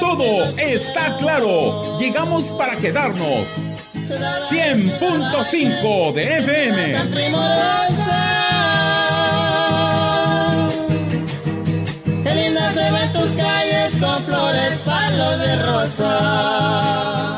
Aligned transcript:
Todo 0.00 0.44
está 0.56 1.18
claro. 1.18 1.98
Llegamos 1.98 2.52
para 2.52 2.76
quedarnos. 2.76 3.58
100.5 4.50 6.14
de 6.14 6.38
FM. 6.38 6.96
Qué 12.24 12.34
linda 12.34 12.72
se 12.72 12.90
ven 12.90 13.12
tus 13.12 13.36
calles 13.36 13.92
con 14.00 14.24
flores, 14.24 14.78
palos 14.84 15.38
de 15.40 15.56
rosa. 15.66 17.37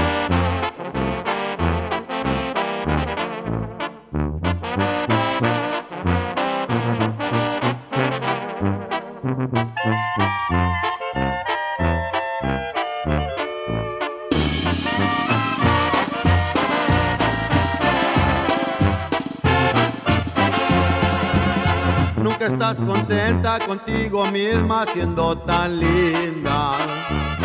Estás 22.61 22.77
contenta 22.77 23.57
contigo 23.57 24.27
misma 24.27 24.85
siendo 24.85 25.35
tan 25.35 25.79
linda. 25.79 26.73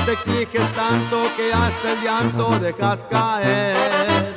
Te 0.05 0.13
exiges 0.13 0.71
tanto 0.75 1.31
que 1.35 1.51
hasta 1.55 1.93
el 1.93 2.03
llanto 2.03 2.59
dejas 2.59 3.03
caer. 3.11 4.35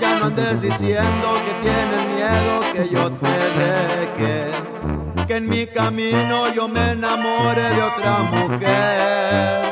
Ya 0.00 0.18
no 0.18 0.26
andes 0.28 0.62
diciendo 0.62 1.38
que 1.44 1.52
tienes 1.60 2.06
miedo 2.16 2.62
que 2.72 2.88
yo 2.88 3.12
te 3.12 3.28
deje. 3.60 5.26
Que 5.26 5.36
en 5.36 5.50
mi 5.50 5.66
camino 5.66 6.50
yo 6.50 6.66
me 6.66 6.92
enamore 6.92 7.68
de 7.74 7.82
otra 7.82 8.20
mujer. 8.20 9.64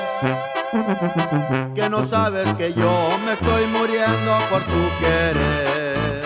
Que 1.74 1.88
no 1.88 2.04
sabes 2.04 2.52
que 2.52 2.74
yo 2.74 3.18
me 3.24 3.32
estoy 3.32 3.64
muriendo 3.68 4.38
por 4.50 4.60
tu 4.60 4.90
querer. 5.00 6.23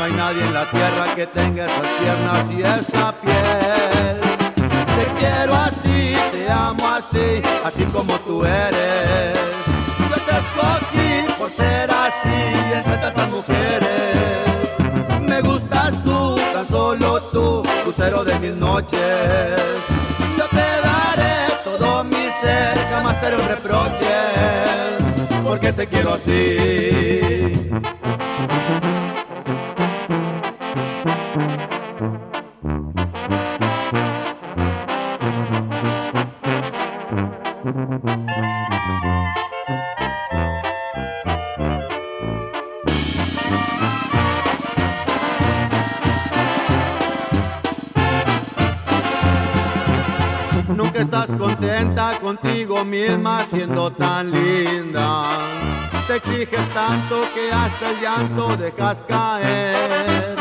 No 0.00 0.06
hay 0.06 0.12
nadie 0.12 0.42
en 0.42 0.54
la 0.54 0.64
tierra 0.64 1.14
que 1.14 1.26
tenga 1.26 1.66
esas 1.66 1.86
piernas 2.00 2.50
y 2.50 2.62
esa 2.62 3.12
piel. 3.20 4.18
Te 4.96 5.04
quiero 5.18 5.54
así, 5.54 6.16
te 6.32 6.50
amo 6.50 6.88
así, 6.88 7.42
así 7.62 7.84
como 7.92 8.18
tú 8.20 8.42
eres. 8.42 9.38
Yo 10.08 10.16
te 10.24 10.32
escogí 10.40 11.38
por 11.38 11.50
ser 11.50 11.90
así 11.90 12.40
entre 12.72 12.96
tantas 12.96 13.28
mujeres. 13.28 14.68
Me 15.20 15.42
gustas 15.42 16.02
tú, 16.02 16.34
tan 16.54 16.66
solo 16.66 17.20
tú, 17.30 17.62
lucero 17.84 18.24
de 18.24 18.38
mis 18.38 18.54
noches. 18.54 19.60
Yo 20.38 20.46
te 20.46 20.66
daré 20.82 21.52
todo 21.62 22.04
mi 22.04 22.30
ser, 22.40 22.78
jamás 22.90 23.20
te 23.20 23.26
haré 23.26 23.36
un 23.36 23.48
reproche, 23.48 24.14
porque 25.44 25.74
te 25.74 25.86
quiero 25.86 26.14
así. 26.14 27.70
Contenta 51.38 52.18
contigo 52.20 52.84
misma 52.84 53.44
siendo 53.46 53.90
tan 53.90 54.30
linda. 54.30 55.38
Te 56.06 56.16
exiges 56.16 56.68
tanto 56.70 57.22
que 57.34 57.52
hasta 57.52 57.90
el 57.90 58.00
llanto 58.00 58.56
dejas 58.56 59.02
caer. 59.08 60.36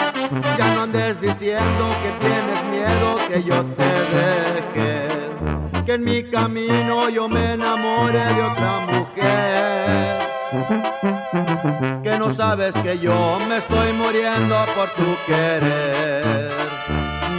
Ya 0.58 0.74
no 0.76 0.84
andes 0.84 1.22
diciendo 1.22 1.96
que 2.04 2.12
tienes 2.26 2.64
miedo 2.70 3.20
que 3.28 3.44
yo 3.44 3.66
te 3.66 3.84
deje. 4.16 5.86
Que 5.86 5.94
en 5.94 6.04
mi 6.04 6.24
camino 6.24 7.10
yo 7.10 7.28
me 7.28 7.54
enamore 7.54 8.24
de 8.24 8.44
otra 8.44 8.80
mujer. 8.92 10.30
Que 12.04 12.18
no 12.18 12.32
sabes 12.32 12.74
que 12.76 12.98
yo 13.00 13.40
me 13.48 13.58
estoy 13.58 13.94
muriendo 13.94 14.56
por 14.76 14.90
tu 14.90 15.16
querer. 15.28 16.89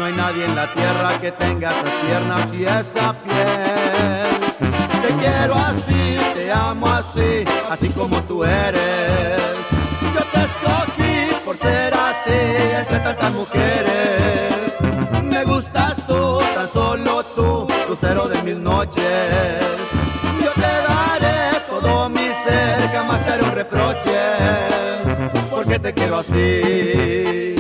No 0.00 0.06
hay 0.06 0.15
nadie 0.15 0.47
en 0.47 0.56
la 0.56 0.66
tierra 0.66 1.21
que 1.21 1.31
tenga 1.31 1.69
esas 1.69 1.91
piernas 2.06 2.55
y 2.55 2.65
esa 2.65 3.12
piel. 3.22 4.31
Te 5.03 5.09
quiero 5.21 5.55
así, 5.55 6.19
te 6.33 6.50
amo 6.50 6.87
así, 6.87 7.44
así 7.69 7.91
como 7.91 8.16
tú 8.22 8.43
eres. 8.43 9.43
Yo 10.15 10.22
te 10.33 10.41
escogí 10.41 11.44
por 11.44 11.55
ser 11.59 11.93
así 11.93 12.41
entre 12.78 13.00
tantas 13.00 13.31
mujeres. 13.33 14.72
Me 15.22 15.44
gustas 15.44 15.97
tú, 16.06 16.41
tan 16.55 16.66
solo 16.72 17.22
tú, 17.37 17.69
lucero 17.87 18.27
de 18.27 18.43
mis 18.43 18.56
noches. 18.56 19.05
Yo 20.43 20.50
te 20.53 20.62
daré 20.62 21.59
todo 21.69 22.09
mi 22.09 22.27
ser, 22.43 22.89
jamás 22.91 23.22
te 23.27 23.33
haré 23.33 23.43
un 23.43 23.53
reproche, 23.53 24.19
porque 25.50 25.78
te 25.78 25.93
quiero 25.93 26.21
así. 26.21 27.55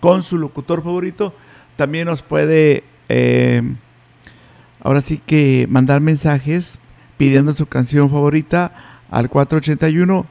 con 0.00 0.22
su 0.22 0.36
locutor 0.36 0.82
favorito. 0.82 1.32
También 1.76 2.06
nos 2.06 2.20
puede, 2.22 2.84
eh, 3.08 3.62
ahora 4.80 5.00
sí 5.00 5.20
que 5.24 5.66
mandar 5.68 6.00
mensajes 6.00 6.78
pidiendo 7.16 7.54
su 7.54 7.66
canción 7.66 8.10
favorita 8.10 8.72
al 9.10 9.28
481 9.28 10.26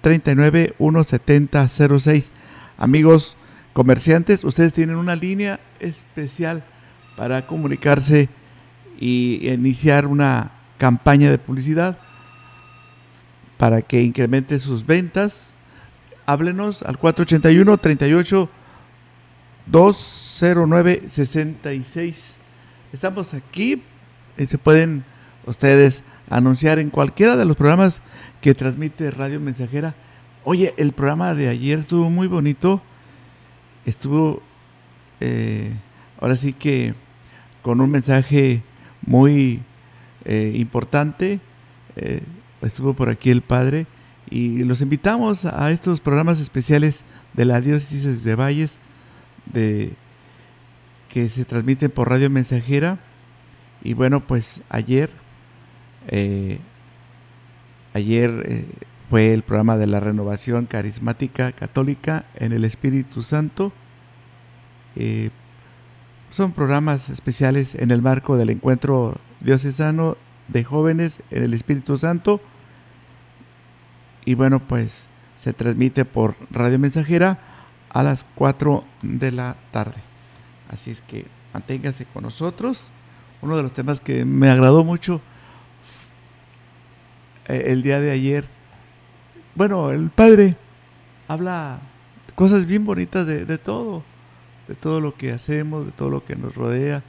39 0.00 0.74
170 0.78 1.68
06. 1.68 2.32
Amigos 2.76 3.36
comerciantes, 3.72 4.44
ustedes 4.44 4.72
tienen 4.72 4.96
una 4.96 5.16
línea 5.16 5.60
especial 5.80 6.64
para 7.16 7.46
comunicarse 7.46 8.28
y 9.00 9.48
iniciar 9.48 10.06
una 10.06 10.50
campaña 10.78 11.30
de 11.30 11.38
publicidad 11.38 11.98
para 13.56 13.82
que 13.82 14.02
incremente 14.02 14.58
sus 14.58 14.86
ventas. 14.86 15.54
Háblenos 16.26 16.82
al 16.82 16.98
481 16.98 17.78
38 17.78 18.48
209 19.66 21.02
66. 21.06 22.37
Estamos 22.92 23.34
aquí, 23.34 23.82
eh, 24.36 24.46
se 24.46 24.58
pueden 24.58 25.04
ustedes 25.46 26.04
anunciar 26.30 26.78
en 26.78 26.90
cualquiera 26.90 27.36
de 27.36 27.44
los 27.44 27.56
programas 27.56 28.02
que 28.40 28.54
transmite 28.54 29.10
Radio 29.10 29.40
Mensajera 29.40 29.94
Oye, 30.50 30.72
el 30.78 30.92
programa 30.92 31.34
de 31.34 31.48
ayer 31.48 31.80
estuvo 31.80 32.08
muy 32.08 32.26
bonito. 32.26 32.80
Estuvo, 33.84 34.40
eh, 35.20 35.74
ahora 36.18 36.36
sí 36.36 36.54
que, 36.54 36.94
con 37.60 37.82
un 37.82 37.90
mensaje 37.90 38.62
muy 39.04 39.60
eh, 40.24 40.54
importante. 40.56 41.38
Eh, 41.96 42.22
estuvo 42.62 42.94
por 42.94 43.10
aquí 43.10 43.28
el 43.28 43.42
padre 43.42 43.86
y 44.30 44.64
los 44.64 44.80
invitamos 44.80 45.44
a 45.44 45.70
estos 45.70 46.00
programas 46.00 46.40
especiales 46.40 47.04
de 47.34 47.44
la 47.44 47.60
diócesis 47.60 48.24
de 48.24 48.34
Valles 48.34 48.78
de 49.52 49.92
que 51.08 51.28
se 51.28 51.44
transmiten 51.44 51.90
por 51.90 52.10
radio 52.10 52.30
mensajera 52.30 52.98
y 53.82 53.94
bueno 53.94 54.20
pues 54.20 54.62
ayer 54.68 55.10
ayer 57.94 58.64
fue 59.08 59.32
el 59.32 59.42
programa 59.42 59.76
de 59.76 59.86
la 59.86 60.00
renovación 60.00 60.66
carismática 60.66 61.52
católica 61.52 62.24
en 62.34 62.52
el 62.52 62.64
Espíritu 62.64 63.22
Santo. 63.22 63.72
Eh, 64.96 65.30
son 66.30 66.52
programas 66.52 67.08
especiales 67.08 67.74
en 67.74 67.90
el 67.90 68.02
marco 68.02 68.36
del 68.36 68.50
encuentro 68.50 69.16
diocesano 69.40 70.18
de 70.48 70.62
jóvenes 70.62 71.22
en 71.30 71.42
el 71.42 71.54
Espíritu 71.54 71.96
Santo. 71.96 72.40
Y 74.26 74.34
bueno, 74.34 74.60
pues 74.60 75.06
se 75.38 75.54
transmite 75.54 76.04
por 76.04 76.34
radio 76.50 76.78
mensajera 76.78 77.38
a 77.88 78.02
las 78.02 78.26
4 78.34 78.84
de 79.02 79.32
la 79.32 79.56
tarde. 79.72 80.07
Así 80.68 80.90
es 80.90 81.00
que 81.00 81.26
manténgase 81.52 82.04
con 82.06 82.24
nosotros. 82.24 82.90
Uno 83.40 83.56
de 83.56 83.62
los 83.62 83.72
temas 83.72 84.00
que 84.00 84.24
me 84.24 84.50
agradó 84.50 84.84
mucho 84.84 85.20
eh, 87.46 87.64
el 87.68 87.82
día 87.82 88.00
de 88.00 88.10
ayer 88.10 88.58
bueno, 89.58 89.90
el 89.90 90.08
padre 90.10 90.54
habla 91.26 91.80
cosas 92.36 92.64
bien 92.64 92.84
bonitas 92.84 93.26
de, 93.26 93.58
todo, 93.58 94.04
de 94.68 94.76
todo 94.76 95.00
lo 95.00 95.16
que 95.16 95.32
hacemos, 95.32 95.84
de 95.84 95.90
todo 95.90 96.10
lo 96.10 96.24
que 96.24 96.36
nos 96.36 96.54
rodea. 96.54 97.02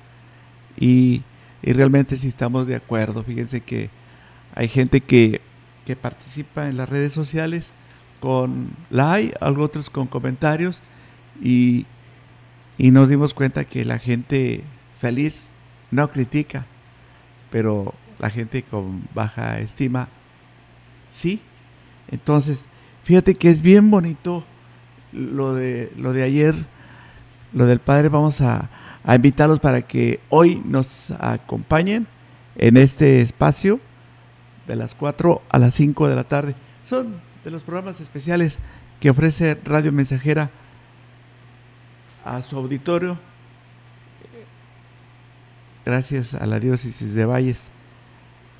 Y, 0.75 1.21
realmente 1.62 2.17
si 2.17 2.27
estamos 2.27 2.65
de 2.65 2.75
acuerdo, 2.75 3.21
fíjense 3.21 3.62
que 3.62 3.91
hay 4.55 4.67
gente 4.67 5.00
que, 5.00 5.41
participa 6.01 6.69
en 6.69 6.77
las 6.77 6.89
redes 6.89 7.13
sociales 7.13 7.71
con 8.19 8.71
like, 8.89 9.35
algo 9.41 9.63
otros 9.63 9.91
con 9.91 10.07
comentarios 10.07 10.81
y, 11.39 11.85
y 12.79 12.91
nos 12.91 13.09
dimos 13.09 13.33
cuenta 13.33 13.65
que 13.65 13.83
la 13.83 13.99
gente 13.99 14.63
feliz 14.99 15.51
no 15.91 16.09
critica, 16.09 16.65
pero 17.51 17.93
la 18.19 18.29
gente 18.29 18.63
con 18.63 19.03
baja 19.13 19.59
estima 19.59 20.07
sí. 21.11 21.41
Entonces, 22.09 22.67
fíjate 23.03 23.35
que 23.35 23.49
es 23.49 23.61
bien 23.61 23.91
bonito 23.91 24.45
lo 25.11 25.53
de, 25.53 25.91
lo 25.97 26.13
de 26.13 26.23
ayer, 26.23 26.55
lo 27.53 27.67
del 27.67 27.79
Padre. 27.79 28.07
Vamos 28.07 28.41
a, 28.41 28.69
invitarlos 29.05 29.59
para 29.59 29.81
que 29.81 30.21
hoy 30.29 30.61
nos 30.65 31.11
acompañen 31.11 32.07
en 32.55 32.77
este 32.77 33.21
espacio 33.21 33.79
de 34.67 34.75
las 34.75 34.95
4 34.95 35.41
a 35.49 35.59
las 35.59 35.73
5 35.73 36.07
de 36.07 36.15
la 36.15 36.23
tarde. 36.23 36.55
Son 36.85 37.15
de 37.43 37.51
los 37.51 37.63
programas 37.63 37.99
especiales 37.99 38.59
que 39.01 39.09
ofrece 39.09 39.57
Radio 39.65 39.91
Mensajera 39.91 40.49
a 42.37 42.41
su 42.43 42.57
auditorio. 42.57 43.17
Gracias 45.85 46.33
a 46.33 46.45
la 46.45 46.59
diócesis 46.59 47.13
de 47.13 47.25
Valles. 47.25 47.69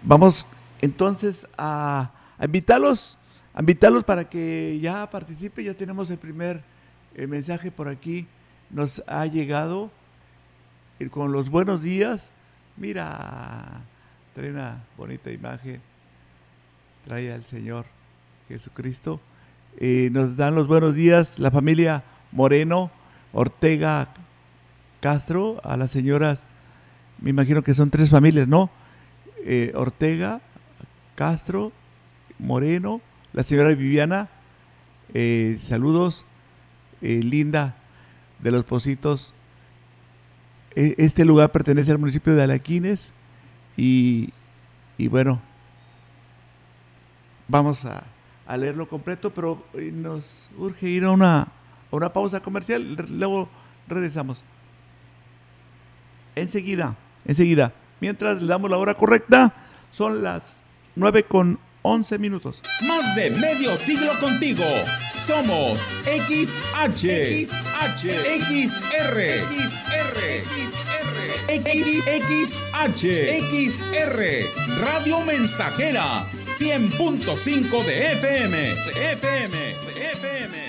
Vamos 0.04 0.46
entonces 0.82 1.48
a, 1.58 2.12
a 2.38 2.46
invitarlos 2.46 3.18
invitarlos 3.58 4.04
para 4.04 4.28
que 4.30 4.80
ya 4.82 5.10
participe. 5.10 5.64
Ya 5.64 5.74
tenemos 5.74 6.10
el 6.10 6.18
primer 6.18 6.64
eh, 7.16 7.28
mensaje 7.28 7.72
por 7.72 7.88
aquí. 7.88 8.28
Nos 8.70 9.04
ha 9.08 9.26
llegado 9.26 9.92
con 11.12 11.32
los 11.32 11.50
buenos 11.50 11.82
días. 11.82 12.32
Mira, 12.78 13.82
trae 14.34 14.52
una 14.52 14.84
bonita 14.98 15.32
imagen. 15.32 15.82
Trae 17.06 17.32
al 17.32 17.44
Señor 17.44 17.86
Jesucristo. 18.48 19.20
Eh, 19.78 20.10
nos 20.12 20.36
dan 20.36 20.56
los 20.56 20.68
buenos 20.68 20.96
días 20.96 21.38
la 21.38 21.52
familia 21.52 22.04
Moreno, 22.32 22.92
Ortega 23.34 24.10
Castro, 25.00 25.62
a 25.64 25.78
las 25.78 25.92
señoras, 25.92 26.46
me 27.22 27.30
imagino 27.30 27.64
que 27.64 27.74
son 27.74 27.90
tres 27.90 28.10
familias, 28.10 28.48
¿no? 28.48 28.70
Eh, 29.46 29.72
Ortega, 29.76 30.42
Castro, 31.16 31.72
Moreno, 32.38 33.02
la 33.34 33.44
señora 33.44 33.70
Viviana, 33.70 34.30
eh, 35.14 35.58
saludos, 35.62 36.26
eh, 37.02 37.22
Linda 37.24 37.76
de 38.40 38.52
los 38.52 38.66
Positos. 38.66 39.34
E, 40.76 40.96
este 40.98 41.26
lugar 41.26 41.52
pertenece 41.52 41.92
al 41.92 41.98
municipio 41.98 42.36
de 42.36 42.44
Alaquines 42.44 43.14
y, 43.76 44.32
bueno, 45.10 45.40
vamos 47.48 47.86
a, 47.86 48.04
leerlo 48.58 48.90
completo, 48.90 49.30
pero 49.30 49.64
nos 49.94 50.50
urge 50.58 50.90
ir 50.90 51.04
a 51.04 51.12
una, 51.12 51.48
a 51.92 51.96
una 51.96 52.12
pausa 52.14 52.40
comercial, 52.40 52.96
luego 53.10 53.50
regresamos. 53.88 54.44
Enseguida, 56.36 56.96
enseguida, 57.26 57.74
mientras 58.00 58.42
le 58.42 58.48
damos 58.48 58.70
la 58.70 58.78
hora 58.78 58.94
correcta, 58.94 59.54
son 59.92 60.24
las 60.24 60.62
9 60.96 61.24
con 61.24 61.60
11 61.82 62.20
minutos. 62.20 62.62
Más 62.82 63.16
de 63.16 63.32
medio 63.32 63.76
siglo 63.78 64.12
contigo. 64.20 64.66
Somos 65.16 65.80
XH, 66.06 67.46
XH, 67.46 68.06
XR, 68.42 69.18
XR, 69.48 70.20
XR, 70.68 71.60
XH, 72.28 73.04
XR, 73.50 74.82
Radio 74.82 75.22
Mensajera, 75.22 76.28
100.5 76.60 77.86
de 77.86 78.12
FM, 78.14 78.58
de 78.58 79.14
FM, 79.14 79.58
de 79.58 79.72
FM, 79.72 79.80
de 79.86 80.12
FM, 80.12 80.12
de 80.12 80.12
FM. 80.12 80.69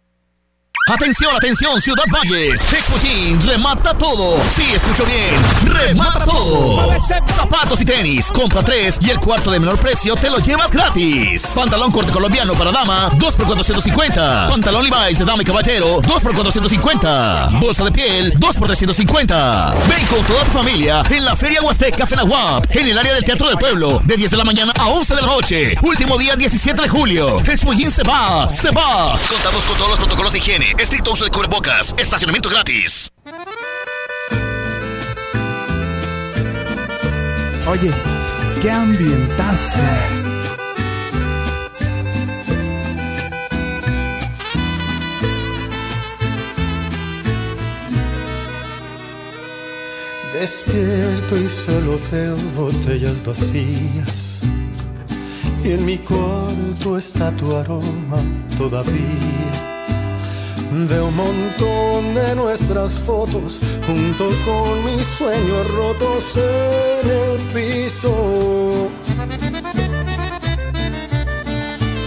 Atención, 0.91 1.33
atención, 1.33 1.79
Ciudad 1.79 2.03
Valles. 2.11 2.61
Expo 2.73 2.95
remata 3.45 3.93
todo. 3.97 4.37
Sí, 4.43 4.63
escucho 4.75 5.05
bien. 5.05 5.33
Remata 5.63 6.25
todo. 6.25 6.93
Zapatos 7.27 7.79
y 7.79 7.85
tenis. 7.85 8.29
Compra 8.29 8.61
tres 8.61 8.99
y 9.01 9.09
el 9.09 9.17
cuarto 9.17 9.51
de 9.51 9.61
menor 9.61 9.79
precio 9.79 10.17
te 10.17 10.29
lo 10.29 10.39
llevas 10.39 10.69
gratis. 10.69 11.53
Pantalón 11.55 11.91
corte 11.91 12.11
colombiano 12.11 12.55
para 12.55 12.73
dama, 12.73 13.09
2 13.15 13.35
por 13.35 13.45
450. 13.45 14.49
Pantalón 14.49 14.83
Levi's 14.83 15.17
de 15.17 15.23
dama 15.23 15.41
y 15.41 15.45
caballero, 15.45 16.01
2 16.01 16.21
por 16.21 16.33
450. 16.33 17.51
Bolsa 17.53 17.85
de 17.85 17.91
piel, 17.91 18.33
2 18.35 18.57
por 18.57 18.67
350. 18.67 19.73
Ven 19.87 20.05
con 20.07 20.25
toda 20.25 20.43
tu 20.43 20.51
familia 20.51 21.03
en 21.09 21.23
la 21.23 21.37
Feria 21.37 21.61
Huasteca 21.61 22.05
Fenahuap, 22.05 22.65
en 22.75 22.89
el 22.89 22.97
área 22.97 23.13
del 23.13 23.23
Teatro 23.23 23.47
del 23.47 23.57
Pueblo, 23.57 24.01
de 24.03 24.17
10 24.17 24.31
de 24.31 24.37
la 24.37 24.43
mañana 24.43 24.73
a 24.77 24.87
11 24.87 25.15
de 25.15 25.21
la 25.21 25.27
noche. 25.27 25.75
Último 25.83 26.17
día 26.17 26.35
17 26.35 26.81
de 26.81 26.89
julio. 26.89 27.39
Expo 27.39 27.73
se 27.73 28.03
va, 28.03 28.53
se 28.53 28.71
va. 28.71 29.17
Contamos 29.29 29.63
con 29.63 29.77
todos 29.77 29.91
los 29.91 29.99
protocolos 29.99 30.33
de 30.33 30.39
higiene 30.39 30.75
Estricto 30.81 31.11
uso 31.11 31.25
de 31.25 31.29
cubrebocas. 31.29 31.93
Estacionamiento 31.95 32.49
gratis. 32.49 33.11
Oye, 37.67 37.91
qué 38.63 38.71
ambientazo. 38.71 39.79
Despierto 50.33 51.37
y 51.37 51.47
solo 51.47 51.99
veo 52.11 52.35
botellas 52.57 53.23
vacías. 53.23 54.41
Y 55.63 55.73
en 55.73 55.85
mi 55.85 55.99
cuarto 55.99 56.97
está 56.97 57.31
tu 57.33 57.55
aroma 57.55 58.17
todavía 58.57 59.70
de 60.71 61.01
un 61.01 61.13
montón 61.13 62.15
de 62.15 62.33
nuestras 62.33 62.93
fotos 62.99 63.59
junto 63.85 64.29
con 64.45 64.85
mis 64.85 65.05
sueños 65.17 65.69
rotos 65.73 66.23
en 66.37 67.09
el 67.09 67.39
piso. 67.53 68.87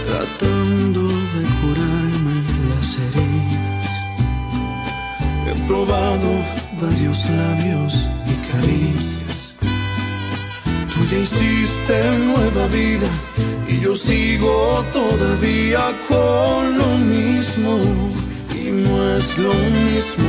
Tratando 0.07 1.03
de 1.35 1.43
curarme 1.61 2.41
las 2.69 2.97
heridas, 3.05 3.93
he 5.47 5.67
probado 5.67 6.29
varios 6.81 7.29
labios 7.29 7.93
y 8.25 8.33
caricias. 8.51 9.55
Tú 10.91 11.05
ya 11.11 11.19
hiciste 11.19 12.17
nueva 12.17 12.65
vida 12.67 13.09
y 13.67 13.79
yo 13.79 13.95
sigo 13.95 14.83
todavía 14.91 15.93
con 16.07 16.77
lo 16.79 16.97
mismo 16.97 17.77
y 18.67 18.71
no 18.71 19.15
es 19.15 19.37
lo 19.37 19.53
mismo. 19.53 20.25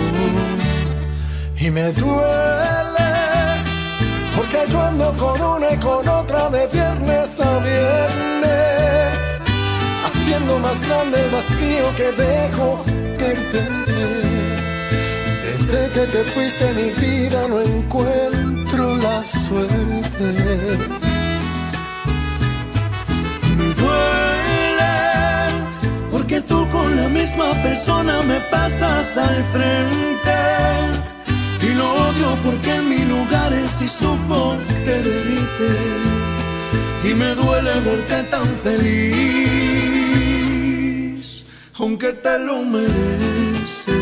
Y 1.59 1.71
me 1.71 1.91
duele 1.93 3.11
porque 4.37 4.59
yo 4.71 4.83
ando 4.83 5.13
con 5.15 5.41
una 5.41 5.73
y 5.73 5.77
con 5.79 6.07
otra 6.07 6.51
de 6.51 6.67
viernes 6.67 7.41
a 7.41 7.59
viernes, 7.71 9.41
haciendo 10.07 10.59
más 10.59 10.79
grande 10.87 11.25
el 11.25 11.31
vacío 11.31 11.95
que 11.97 12.13
dejo 12.13 12.85
perderte. 13.19 14.07
Desde 15.45 15.89
que 15.95 16.07
te 16.13 16.25
fuiste 16.33 16.73
mi 16.75 16.91
vida 16.91 17.49
no 17.49 17.61
encuentro 17.61 18.97
la 18.97 19.23
suerte. 19.23 21.16
Porque 26.27 26.41
tú 26.41 26.69
con 26.71 26.97
la 26.97 27.09
misma 27.09 27.53
persona 27.63 28.21
me 28.23 28.41
pasas 28.51 29.17
al 29.17 29.45
frente. 29.45 30.35
Y 31.63 31.69
lo 31.75 31.89
odio 32.09 32.37
porque 32.43 32.75
en 32.75 32.89
mi 32.89 33.05
lugar 33.05 33.53
él 33.53 33.69
sí 33.69 33.89
supo 33.89 34.57
quererte. 34.85 35.71
Y 37.05 37.15
me 37.15 37.33
duele 37.37 37.79
verte 37.79 38.25
tan 38.25 38.49
feliz, 38.65 39.07
aunque 41.79 42.13
te 42.15 42.39
lo 42.41 42.61
mereces. 42.63 43.95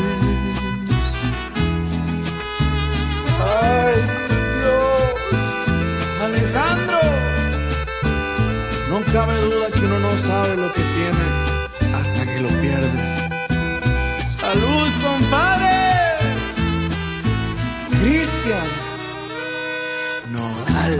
Ay, 3.38 3.96
Dios. 4.56 5.20
Alejandro, 6.24 7.00
no 8.88 8.96
cabe 9.12 9.36
duda 9.42 9.66
que 9.74 9.80
uno 9.84 9.98
no 9.98 10.16
sabe 10.26 10.56
lo 10.56 10.72
que 10.72 10.80
tiene 10.80 11.53
hasta 11.98 12.26
que 12.26 12.40
lo 12.40 12.48
pierde. 12.48 12.90
Salud, 14.40 14.90
compadre. 15.02 15.74
Cristian 18.00 18.68
Nodal. 20.32 20.94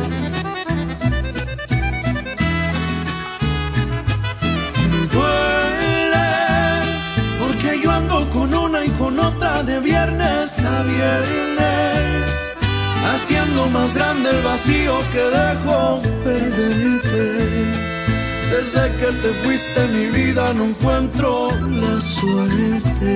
Me 4.91 5.01
duele 5.15 6.29
porque 7.41 7.81
yo 7.83 7.91
ando 7.91 8.31
con 8.31 8.55
una 8.55 8.85
y 8.85 8.91
con 8.91 9.19
otra 9.19 9.63
de 9.63 9.81
viernes 9.81 10.59
a 10.59 10.83
viernes, 10.95 12.47
haciendo 13.13 13.67
más 13.71 13.93
grande 13.95 14.31
el 14.31 14.43
vacío 14.43 14.99
que 15.13 15.25
dejo 15.39 16.03
perderte. 16.25 17.94
Desde 18.57 18.89
que 18.99 19.07
te 19.07 19.31
fuiste 19.43 19.89
mi 19.89 20.07
vida 20.07 20.53
no 20.55 20.67
encuentro 20.67 21.51
la 21.51 22.01
suerte. 22.01 23.11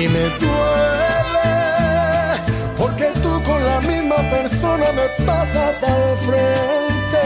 Y 0.00 0.08
me 0.08 0.24
duele 0.42 1.52
porque 2.76 3.06
tú 3.22 3.32
con 3.48 3.64
la 3.64 3.80
misma 3.82 4.16
persona 4.36 4.86
me 4.98 5.24
pasas 5.24 5.84
al 5.84 6.16
frente. 6.26 7.24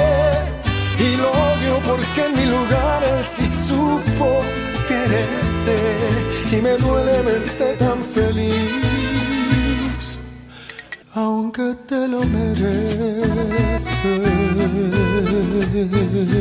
Y 0.99 1.17
lo 1.23 1.31
odio 1.31 1.81
porque 1.87 2.27
en 2.27 2.35
mi 2.35 2.45
lugar 2.45 3.03
él 3.03 3.25
sí 3.35 3.47
supo 3.47 4.43
quererte. 4.89 5.79
Y 6.55 6.61
me 6.61 6.77
duele 6.77 7.23
verte 7.23 7.77
tan 7.79 8.05
feliz, 8.05 8.73
aunque 11.17 11.75
te 11.89 12.07
lo 12.09 12.21
mereces. 12.25 13.87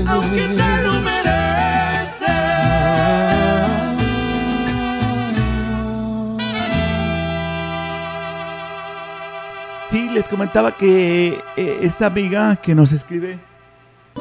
Aunque 0.07 0.41
te 0.57 0.83
lo 0.83 0.93
mereces. 1.01 1.35
Sí, 9.89 10.09
les 10.13 10.27
comentaba 10.27 10.71
que 10.71 11.37
eh, 11.57 11.77
esta 11.81 12.07
amiga 12.07 12.55
que 12.57 12.73
nos 12.75 12.91
escribe 12.91 13.37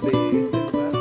de 0.02 0.06
este 0.06 0.12
lugar 0.12 0.92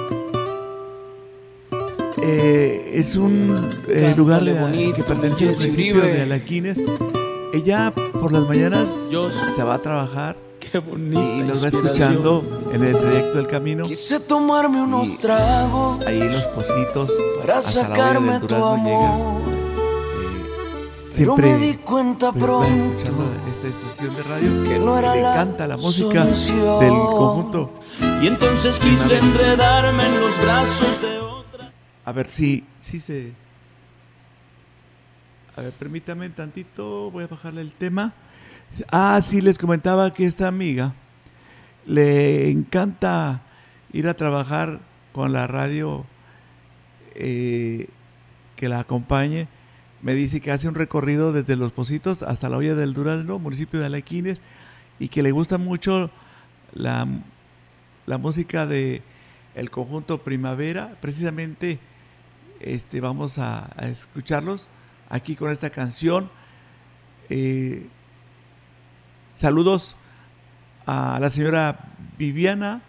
eh, 2.23 2.91
es 2.95 3.15
un 3.17 3.69
eh, 3.89 4.13
lugar 4.15 4.39
Cántale 4.39 4.53
de- 4.53 4.61
bonito, 4.61 4.95
que 4.95 5.03
pertenece 5.03 5.49
al 5.49 5.55
municipio 5.55 6.01
de 6.01 6.21
Alaquines. 6.21 6.79
Ella 7.53 7.93
por 8.19 8.31
las 8.31 8.43
mañanas 8.47 8.89
se 9.55 9.63
va 9.63 9.75
a 9.75 9.79
trabajar 9.81 10.35
Qué 10.59 10.79
bonita 10.79 11.21
y 11.21 11.41
nos 11.43 11.63
va 11.63 11.67
escuchando 11.67 12.43
en 12.73 12.83
el 12.83 12.97
trayecto 12.97 13.37
del 13.37 13.47
camino. 13.47 13.83
Quise 13.85 14.19
tomarme 14.21 14.81
unos 14.81 15.19
tragos 15.19 16.03
Ahí 16.07 16.19
en 16.21 16.31
los 16.33 16.45
pocitos 16.47 17.11
para 17.39 17.59
hasta 17.59 17.81
la 17.81 17.87
sacarme 17.89 18.31
del 18.33 18.41
tu 18.41 18.47
Durazno 18.47 18.75
llega. 18.85 19.13
amor. 19.13 19.41
Siempre 21.13 21.43
Pero 21.45 21.57
me 21.59 21.65
di 21.67 21.73
cuenta 21.75 22.31
pues, 22.31 22.43
va 22.43 22.47
pronto 22.47 22.73
escuchando 22.85 23.23
esta 23.51 23.67
estación 23.67 24.15
de 24.15 24.23
radio 24.23 24.63
que 24.63 24.79
no 24.79 24.97
era 24.97 25.13
le 25.15 25.21
la 25.21 25.31
encanta 25.33 25.67
la 25.67 25.77
música 25.77 26.23
solución. 26.23 26.79
del 26.79 26.89
conjunto. 26.89 27.69
Y 28.21 28.27
entonces 28.27 28.79
quise 28.79 29.17
enredarme 29.19 30.07
en 30.07 30.19
los 30.19 30.41
brazos 30.41 31.01
de 31.01 31.19
otra. 31.19 31.71
A 32.05 32.11
ver 32.13 32.31
si 32.31 32.63
si 32.81 32.99
se 32.99 33.31
A 35.55 35.61
ver, 35.61 35.73
permítame 35.73 36.27
tantito, 36.31 37.11
voy 37.11 37.25
a 37.25 37.27
bajarle 37.27 37.61
el 37.61 37.73
tema. 37.73 38.11
Ah, 38.91 39.19
sí, 39.21 39.39
les 39.39 39.59
comentaba 39.59 40.11
que 40.11 40.25
esta 40.25 40.47
amiga 40.47 40.93
le 41.85 42.49
encanta 42.49 43.43
ir 43.91 44.07
a 44.07 44.15
trabajar 44.15 44.79
con 45.11 45.31
la 45.31 45.45
radio 45.45 46.07
eh, 47.13 47.87
que 48.55 48.67
la 48.67 48.79
acompañe. 48.79 49.47
Me 50.01 50.15
dice 50.15 50.41
que 50.41 50.51
hace 50.51 50.67
un 50.67 50.73
recorrido 50.73 51.31
desde 51.31 51.55
Los 51.55 51.71
Positos 51.71 52.23
hasta 52.23 52.49
la 52.49 52.57
olla 52.57 52.73
del 52.73 52.95
Durazno, 52.95 53.37
municipio 53.37 53.79
de 53.79 53.85
Alaquines, 53.85 54.41
y 54.97 55.09
que 55.09 55.21
le 55.21 55.29
gusta 55.29 55.59
mucho 55.59 56.09
la, 56.73 57.07
la 58.07 58.17
música 58.17 58.65
de 58.65 59.03
el 59.53 59.69
conjunto 59.69 60.23
Primavera. 60.23 60.97
Precisamente 60.99 61.77
este, 62.59 63.01
vamos 63.01 63.37
a, 63.37 63.69
a 63.77 63.87
escucharlos 63.87 64.67
aquí 65.13 65.35
con 65.35 65.51
esta 65.51 65.69
canción. 65.69 66.27
Eh, 67.29 67.87
saludos 69.35 69.95
a 70.87 71.19
la 71.21 71.29
señora 71.29 71.79
Viviana. 72.17 72.81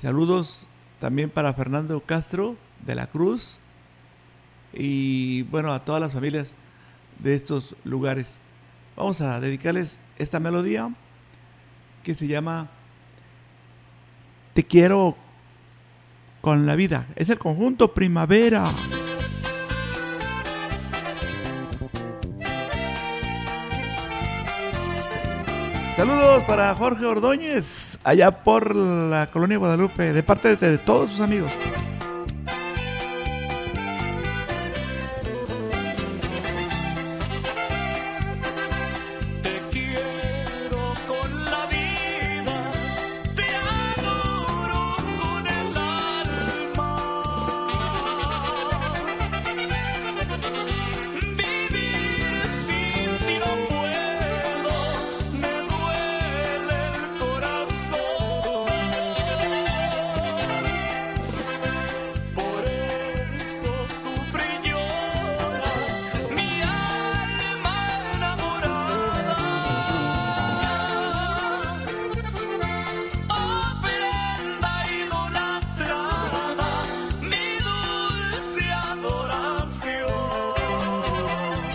Saludos 0.00 0.68
también 1.00 1.30
para 1.30 1.54
Fernando 1.54 2.00
Castro 2.00 2.54
de 2.84 2.94
la 2.94 3.06
Cruz. 3.06 3.60
Y 4.74 5.42
bueno, 5.44 5.72
a 5.72 5.86
todas 5.86 6.02
las 6.02 6.12
familias 6.12 6.54
de 7.18 7.34
estos 7.34 7.74
lugares. 7.84 8.38
Vamos 8.94 9.22
a 9.22 9.40
dedicarles 9.40 9.98
esta 10.18 10.38
melodía 10.38 10.92
que 12.04 12.14
se 12.14 12.26
llama 12.26 12.68
Te 14.52 14.64
quiero 14.64 15.16
con 16.42 16.66
la 16.66 16.76
vida. 16.76 17.06
Es 17.16 17.30
el 17.30 17.38
conjunto 17.38 17.94
Primavera. 17.94 18.70
Saludos 25.98 26.44
para 26.44 26.72
Jorge 26.76 27.04
Ordóñez, 27.06 27.98
allá 28.04 28.30
por 28.30 28.76
la 28.76 29.26
colonia 29.32 29.58
Guadalupe, 29.58 30.12
de 30.12 30.22
parte 30.22 30.54
de, 30.54 30.78
todos 30.78 31.10
sus 31.10 31.20
amigos. 31.20 31.50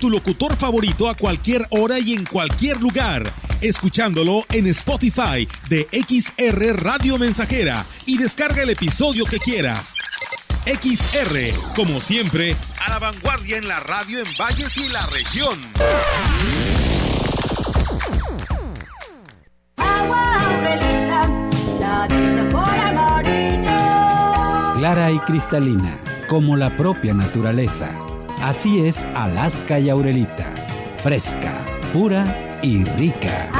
Tu 0.00 0.08
locutor 0.08 0.56
favorito 0.56 1.08
a 1.10 1.14
cualquier 1.14 1.66
hora 1.70 1.98
y 2.00 2.14
en 2.14 2.24
cualquier 2.24 2.80
lugar, 2.80 3.22
escuchándolo 3.60 4.44
en 4.50 4.66
Spotify 4.68 5.46
de 5.68 5.86
XR 5.92 6.82
Radio 6.82 7.18
Mensajera 7.18 7.84
y 8.06 8.16
descarga 8.16 8.62
el 8.62 8.70
episodio 8.70 9.26
que 9.26 9.36
quieras. 9.36 9.92
XR, 10.64 11.52
como 11.76 12.00
siempre, 12.00 12.56
a 12.84 12.90
la 12.90 12.98
vanguardia 12.98 13.58
en 13.58 13.68
la 13.68 13.78
radio 13.80 14.20
en 14.20 14.26
Valles 14.38 14.76
y 14.78 14.88
la 14.88 15.06
región. 15.06 15.60
Clara 24.76 25.10
y 25.10 25.18
cristalina, 25.18 25.98
como 26.26 26.56
la 26.56 26.74
propia 26.74 27.12
naturaleza. 27.12 28.09
Así 28.42 28.86
es 28.86 29.04
Alaska 29.14 29.78
y 29.78 29.90
Aurelita. 29.90 30.54
Fresca, 31.02 31.64
pura 31.92 32.58
y 32.62 32.84
rica. 32.84 33.59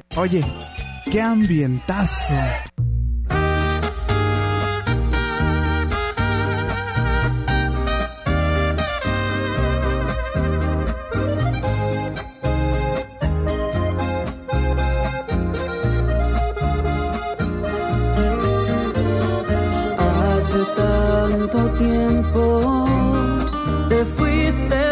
Oye, 0.17 0.43
qué 1.09 1.21
ambientazo. 1.21 2.33
Hace 19.97 20.59
tanto 20.75 21.69
tiempo 21.77 22.85
te 23.87 24.05
fuiste 24.05 24.90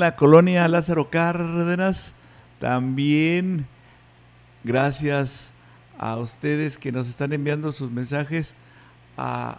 la 0.00 0.16
colonia 0.16 0.66
Lázaro 0.66 1.10
Cárdenas. 1.10 2.14
También 2.58 3.66
gracias 4.64 5.52
a 5.98 6.16
ustedes 6.16 6.78
que 6.78 6.90
nos 6.90 7.06
están 7.06 7.34
enviando 7.34 7.70
sus 7.72 7.90
mensajes 7.90 8.54
a, 9.18 9.58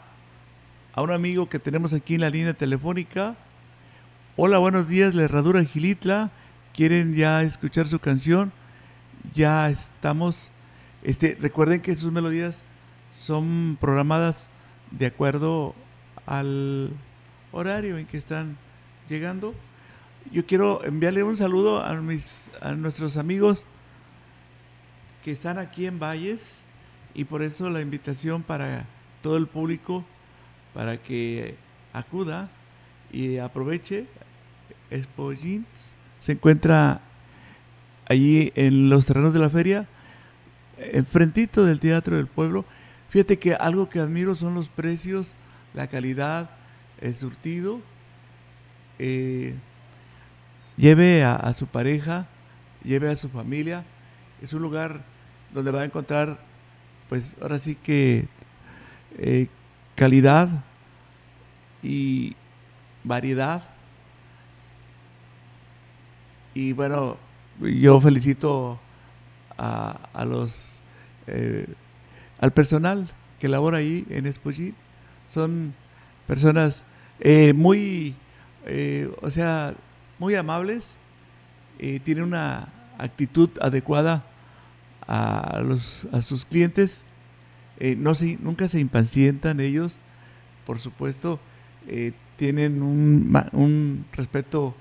a 0.93 1.01
un 1.04 1.12
amigo 1.12 1.47
que 1.47 1.60
tenemos 1.60 1.93
aquí 1.93 2.15
en 2.15 2.21
la 2.21 2.32
línea 2.32 2.56
telefónica. 2.56 3.36
Hola, 4.36 4.58
buenos 4.58 4.88
días, 4.88 5.13
la 5.13 5.23
Herradura 5.23 5.63
Gilitla. 5.63 6.32
¿Quieren 6.73 7.13
ya 7.13 7.43
escuchar 7.43 7.88
su 7.88 7.99
canción? 7.99 8.51
Ya 9.36 9.69
estamos. 9.69 10.49
Este, 11.04 11.38
recuerden 11.39 11.82
que 11.82 11.95
sus 11.95 12.12
melodías 12.12 12.63
son 13.12 13.77
programadas 13.80 14.49
de 14.89 15.06
acuerdo 15.06 15.75
al 16.25 16.89
horario 17.51 17.99
en 17.99 18.08
que 18.08 18.17
están 18.17 18.58
llegando. 19.08 19.54
Yo 20.32 20.46
quiero 20.46 20.82
enviarle 20.86 21.24
un 21.24 21.36
saludo 21.36 21.84
a, 21.84 21.94
mis, 21.96 22.50
a 22.62 22.72
nuestros 22.72 23.17
amigos 23.17 23.65
que 25.26 25.34
están 25.34 25.58
aquí 25.58 25.86
en 25.88 26.00
Valles 26.00 26.63
y 27.13 27.26
por 27.26 27.41
eso 27.41 27.70
la 27.70 27.82
invitación 27.82 28.41
para 28.41 28.86
todo 29.22 29.36
el 29.36 29.48
público 29.48 30.06
para 30.74 30.96
que 30.96 31.56
acuda 31.91 32.50
y 33.12 33.39
aproveche. 33.39 34.06
Expo 34.89 35.34
Jeans 35.34 35.96
se 36.20 36.32
encuentra 36.32 37.02
allí 38.06 38.54
en 38.56 38.88
los 38.88 39.08
terrenos 39.08 39.34
de 39.34 39.39
la 39.39 39.50
feria, 39.50 39.86
enfrentito 40.78 41.65
del 41.65 41.82
Teatro 41.82 42.15
del 42.15 42.28
Pueblo. 42.28 42.63
Fíjate 43.10 43.38
que 43.38 43.56
algo 43.56 43.89
que 43.89 44.00
admiro 44.00 44.36
son 44.36 44.56
los 44.56 44.70
precios, 44.70 45.34
la 45.74 45.88
calidad, 45.88 46.50
el 47.02 47.13
surtido. 47.13 47.82
Eh, 48.98 49.56
lleve 50.77 51.23
a, 51.23 51.53
su 51.53 51.67
pareja, 51.67 52.27
lleve 52.84 53.10
a 53.10 53.15
su 53.15 53.29
familia. 53.29 53.84
Es 54.41 54.53
un 54.53 54.62
lugar 54.62 55.01
donde 55.53 55.71
va 55.71 55.81
a 55.81 55.86
encontrar, 55.86 56.39
pues 57.10 57.36
ahora 57.41 57.60
sí 57.60 57.75
que 57.75 58.27
eh, 59.17 59.47
calidad 59.95 60.49
y 61.84 62.36
variedad. 63.03 63.63
Y 66.53 66.73
bueno, 66.73 67.17
yo 67.60 68.01
felicito 68.01 68.79
a, 69.57 70.25
los 70.25 70.79
eh, 71.27 71.67
al 72.39 72.51
personal 72.51 73.07
que 73.39 73.47
labora 73.47 73.77
ahí 73.77 74.05
en 74.10 74.25
Espojit. 74.25 74.75
Son 75.29 75.73
personas 76.27 76.86
eh, 77.19 77.53
muy, 77.53 78.15
o 79.21 79.29
sea, 79.29 79.75
muy 80.21 80.36
amables, 80.36 80.97
eh, 81.79 81.99
tienen 81.99 82.25
una 82.25 82.67
actitud 82.99 83.49
adecuada 83.60 84.23
a, 85.07 85.62
los, 85.65 86.07
a 86.12 86.21
sus 86.21 86.45
clientes, 86.45 87.03
eh, 87.79 87.95
no 87.97 88.13
se, 88.13 88.38
nunca 88.39 88.67
se 88.67 88.79
impacientan 88.79 89.60
ellos, 89.60 89.99
por 90.67 90.77
supuesto, 90.77 91.39
eh, 91.88 92.12
tienen 92.38 92.84
un, 92.84 93.36
un 93.51 94.05
respeto 94.13 94.75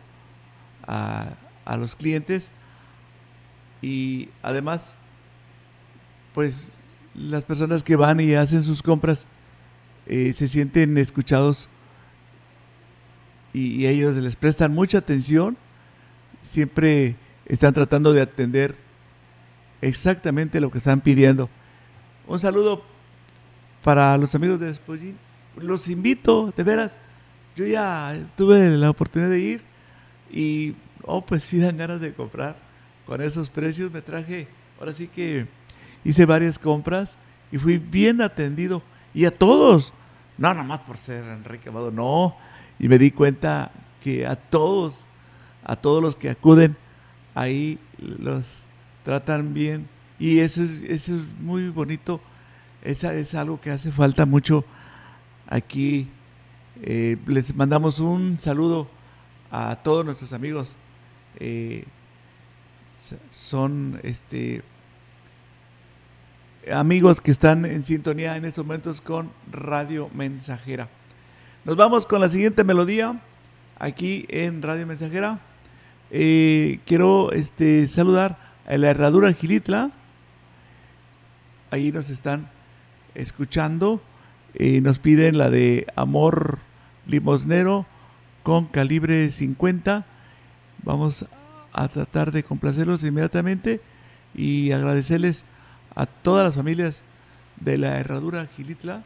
a, 0.87 1.31
a 1.64 1.79
los 1.79 1.96
clientes. 1.96 2.53
Y 3.81 4.29
además, 4.42 4.96
pues 6.35 6.74
las 7.14 7.44
personas 7.44 7.83
que 7.83 7.96
van 7.96 8.20
y 8.20 8.35
hacen 8.35 8.62
sus 8.62 8.83
compras 8.83 9.26
se 10.07 10.48
sienten 10.48 10.98
escuchados 10.98 11.70
y, 13.53 13.87
ellos 13.87 14.17
les 14.17 14.37
prestan 14.37 14.73
mucha 14.73 14.99
atención, 14.99 15.57
siempre 16.43 17.17
están 17.47 17.75
tratando 17.75 18.13
de 18.13 18.23
atender 18.23 18.75
exactamente 19.81 20.61
lo 20.61 20.71
que 20.71 20.79
están 20.79 21.01
pidiendo. 21.01 21.49
Un 22.27 22.39
saludo 22.39 22.83
para 23.83 24.17
los 24.17 24.35
amigos 24.35 24.61
de 24.61 24.73
Spollín. 24.73 25.17
Los 25.57 25.89
invito, 25.89 26.53
de 26.57 26.63
veras. 26.63 26.99
Yo 27.57 27.67
ya 27.67 28.17
tuve 28.37 28.71
la 28.71 28.91
oportunidad 28.91 29.31
de 29.31 29.41
ir 29.41 29.63
y, 30.31 30.75
oh, 31.03 31.25
pues 31.25 31.43
sí 31.43 31.59
dan 31.59 31.77
ganas 31.77 32.01
de 32.01 32.13
comprar. 32.13 32.57
Con 33.07 33.21
esos 33.21 33.51
precios 33.51 33.91
me 33.91 34.03
traje, 34.03 34.47
ahora 34.79 34.93
sí 34.93 35.09
que 35.09 35.47
hice 36.05 36.25
varias 36.25 36.59
compras 36.59 37.19
y 37.51 37.59
fui 37.59 37.79
bien 37.79 38.21
atendido. 38.21 38.83
Y 39.13 39.25
a 39.25 39.37
todos, 39.37 39.93
no 40.39 40.55
nada 40.55 40.63
más 40.63 40.81
por 40.81 40.97
ser 40.97 41.25
Enrique 41.25 41.69
Amado, 41.69 41.91
no. 41.91 42.37
Y 42.81 42.88
me 42.88 42.99
di 42.99 43.11
cuenta 43.11 43.71
que 44.03 44.27
a 44.27 44.35
todos, 44.35 45.07
a 45.64 45.77
todos 45.77 46.03
los 46.03 46.16
que 46.16 46.31
acuden, 46.31 46.77
ahí 47.35 47.79
los 47.99 48.64
tratan 49.05 49.53
bien. 49.55 49.87
Y 50.19 50.40
eso 50.40 50.62
es, 50.62 50.83
eso 50.88 51.14
es 51.14 51.23
muy 51.40 51.69
bonito. 51.69 52.21
Esa 52.83 53.12
es 53.14 53.35
algo 53.35 53.61
que 53.61 53.71
hace 53.71 53.93
falta 53.93 54.25
mucho 54.25 54.64
aquí. 55.47 56.09
Eh, 56.83 57.19
les 57.27 57.55
mandamos 57.55 58.01
un 58.01 58.40
saludo 58.40 58.88
a 59.51 59.77
todos 59.77 60.05
nuestros 60.05 60.33
amigos. 60.33 60.77
Eh, 61.38 61.85
son 63.31 64.01
este 64.03 64.62
amigos 66.73 67.21
que 67.21 67.31
están 67.31 67.64
en 67.64 67.83
sintonía 67.83 68.37
en 68.37 68.45
estos 68.45 68.64
momentos 68.64 69.01
con 69.01 69.31
Radio 69.51 70.09
Mensajera. 70.14 70.88
Nos 71.62 71.77
vamos 71.77 72.07
con 72.07 72.23
la 72.23 72.31
siguiente 72.31 72.64
melodía 72.64 73.20
aquí 73.79 74.25
en 74.31 74.62
Radio 74.62 74.87
Mensajera. 74.87 75.40
Eh, 76.11 76.81
quiero 76.87 77.33
este, 77.33 77.87
saludar 77.87 78.38
a 78.66 78.79
la 78.79 78.88
Herradura 78.88 79.31
Gilitla. 79.35 79.90
Ahí 81.70 81.92
nos 81.92 82.09
están 82.09 82.49
escuchando. 83.14 84.01
Eh, 84.55 84.81
nos 84.81 84.99
piden 84.99 85.37
la 85.37 85.51
de 85.51 85.87
Amor 85.96 86.61
Limosnero 87.07 87.85
con 88.42 88.64
calibre 88.64 89.31
50. 89.31 90.07
Vamos 90.83 91.27
a 91.75 91.88
tratar 91.88 92.33
de 92.33 92.42
complacerlos 92.42 93.05
inmediatamente 93.05 93.83
y 94.35 94.73
agradecerles 94.73 95.44
a 95.94 96.07
todas 96.07 96.46
las 96.46 96.55
familias 96.55 97.05
de 97.61 97.77
la 97.77 97.99
Herradura 97.99 98.46
Gilitla. 98.46 99.05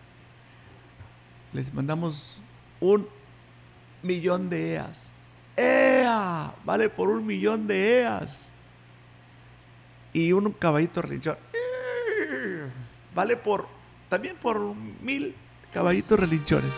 Les 1.54 1.72
mandamos 1.72 2.42
un 2.80 3.06
millón 4.02 4.50
de 4.50 4.72
EAS. 4.72 5.12
¡Ea! 5.56 6.52
Vale 6.64 6.90
por 6.90 7.08
un 7.08 7.24
millón 7.24 7.68
de 7.68 8.00
EAS. 8.00 8.52
Y 10.12 10.32
un 10.32 10.50
caballito 10.50 11.00
relinchón. 11.00 11.36
Vale 13.14 13.36
por 13.36 13.68
también 14.08 14.34
por 14.34 14.74
mil 15.00 15.36
caballitos 15.72 16.18
relinchones. 16.18 16.72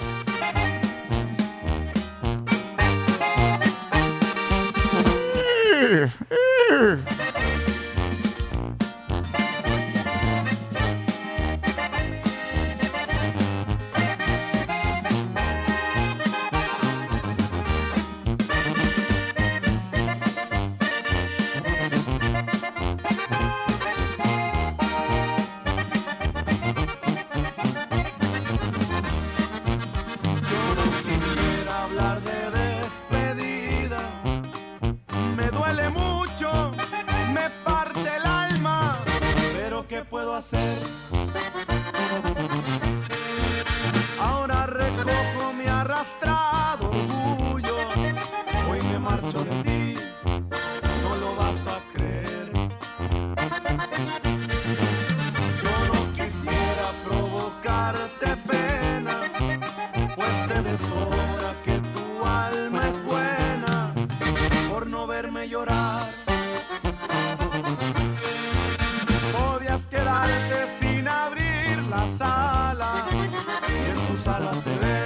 Alas 72.20 73.04
y 73.12 73.90
en 73.90 74.06
tus 74.06 74.26
alas 74.26 74.56
se 74.62 74.78
ve 74.78 75.05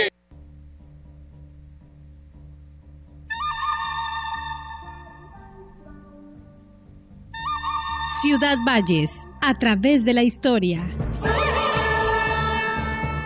Ciudad 8.19 8.57
Valles, 8.67 9.25
a 9.39 9.53
través 9.53 10.03
de 10.03 10.13
la 10.13 10.21
historia. 10.21 10.85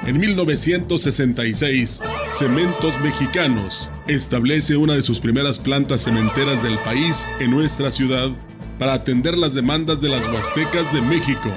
En 0.06 0.20
1966, 0.20 2.04
Cementos 2.28 3.00
Mexicanos 3.00 3.92
establece 4.08 4.78
una 4.78 4.94
de 4.94 5.02
sus 5.02 5.20
primeras 5.20 5.58
plantas 5.58 6.04
cementeras 6.04 6.62
del 6.62 6.78
país 6.80 7.28
en 7.40 7.50
nuestra 7.50 7.90
ciudad 7.90 8.30
para 8.78 8.94
atender 8.94 9.36
las 9.40 9.56
demandas 9.56 10.02
de 10.02 10.10
las 10.10 10.28
huastecas 10.28 10.94
de 10.94 11.02
México. 11.02 11.52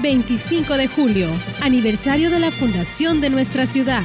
25 0.00 0.74
de 0.78 0.88
julio, 0.88 1.28
aniversario 1.60 2.30
de 2.30 2.38
la 2.38 2.50
fundación 2.50 3.20
de 3.20 3.28
nuestra 3.28 3.66
ciudad. 3.66 4.02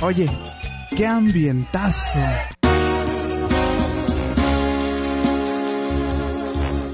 Oye, 0.00 0.28
qué 0.96 1.06
ambientazo. 1.06 2.18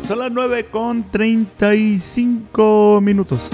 Son 0.08 0.18
las 0.20 0.32
9 0.32 0.66
con 0.70 1.04
35 1.10 3.00
minutos. 3.02 3.50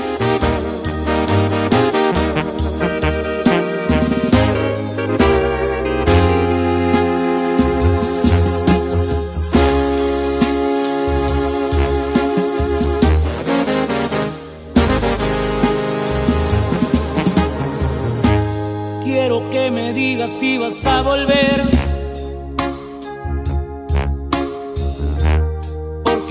Quiero 19.03 19.51
que 19.51 19.73
me 19.73 19.93
digas 19.93 20.31
si 20.31 20.59
vas 20.59 20.87
a 20.87 21.03
volver. 21.03 21.84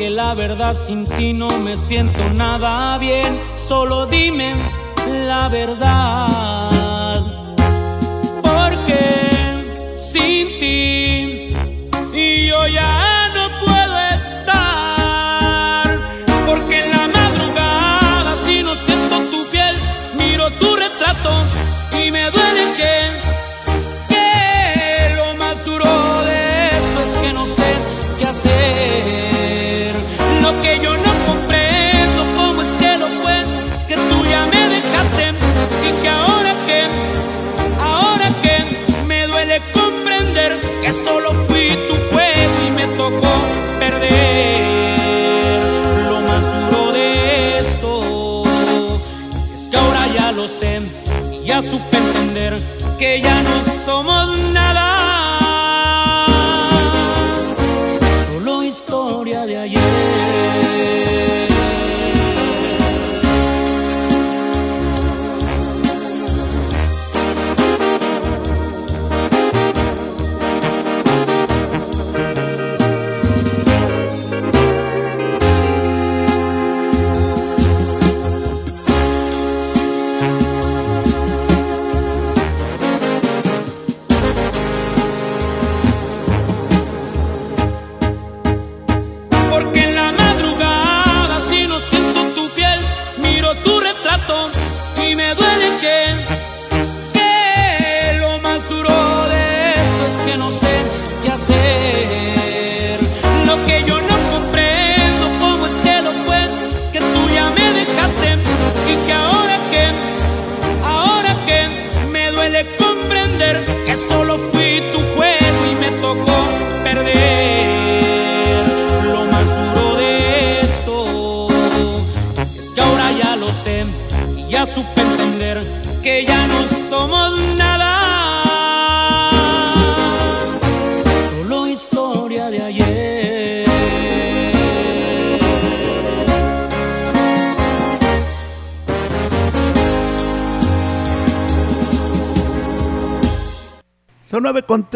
Porque 0.03 0.15
la 0.17 0.33
verdad 0.33 0.75
sin 0.75 1.05
ti 1.05 1.31
no 1.31 1.47
me 1.59 1.77
siento 1.77 2.19
nada 2.35 2.97
bien. 2.97 3.39
Solo 3.55 4.05
dime 4.05 4.53
la 5.27 5.47
verdad. 5.47 6.32
Que 40.81 40.91
solo 40.91 41.33
fui 41.47 41.69
tu 41.87 41.95
juego 42.11 42.53
y 42.67 42.71
me 42.71 42.85
tocó 42.97 43.31
perder. 43.79 45.61
Lo 46.09 46.21
más 46.21 46.43
duro 46.69 46.91
de 46.91 47.59
esto 47.59 48.43
es 49.53 49.69
que 49.69 49.77
ahora 49.77 50.07
ya 50.07 50.31
lo 50.31 50.47
sé 50.47 50.81
y 51.31 51.45
ya 51.47 51.61
supe 51.61 51.97
entender 51.97 52.59
que 52.99 53.21
ya 53.21 53.41
no 53.43 53.63
somos 53.85 54.37
nada. 54.53 54.92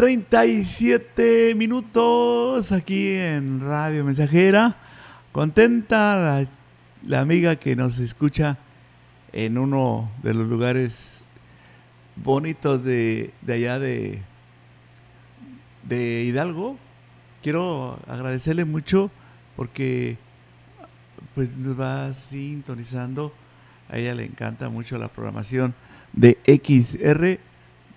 37 0.08 1.54
minutos 1.54 2.72
aquí 2.72 3.08
en 3.12 3.60
Radio 3.60 4.06
Mensajera. 4.06 4.74
Contenta 5.32 6.42
la 7.06 7.20
amiga 7.20 7.56
que 7.56 7.76
nos 7.76 7.98
escucha 7.98 8.56
en 9.34 9.58
uno 9.58 10.10
de 10.22 10.32
los 10.32 10.48
lugares 10.48 11.26
bonitos 12.16 12.82
de, 12.84 13.34
de 13.42 13.52
allá 13.52 13.78
de, 13.78 14.22
de 15.82 16.24
Hidalgo. 16.24 16.78
Quiero 17.42 17.98
agradecerle 18.08 18.64
mucho 18.64 19.10
porque 19.56 20.16
pues 21.34 21.54
nos 21.54 21.78
va 21.78 22.14
sintonizando. 22.14 23.30
A 23.90 23.98
ella 23.98 24.14
le 24.14 24.24
encanta 24.24 24.70
mucho 24.70 24.96
la 24.96 25.08
programación 25.08 25.74
de 26.14 26.38
XR 26.46 27.38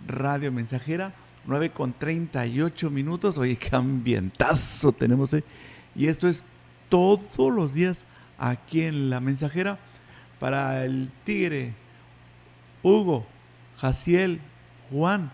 Radio 0.07 0.51
Mensajera. 0.51 1.13
9 1.45 1.71
con 1.71 1.93
38 1.93 2.89
minutos. 2.89 3.37
Oye, 3.37 3.55
qué 3.57 3.75
ambientazo 3.75 4.91
tenemos. 4.91 5.33
eh. 5.33 5.43
Y 5.95 6.07
esto 6.07 6.27
es 6.27 6.43
todos 6.89 7.53
los 7.53 7.73
días 7.73 8.05
aquí 8.37 8.83
en 8.83 9.09
La 9.09 9.19
Mensajera 9.19 9.79
para 10.39 10.83
el 10.85 11.09
Tigre, 11.23 11.73
Hugo, 12.83 13.25
Jaciel, 13.79 14.39
Juan, 14.89 15.31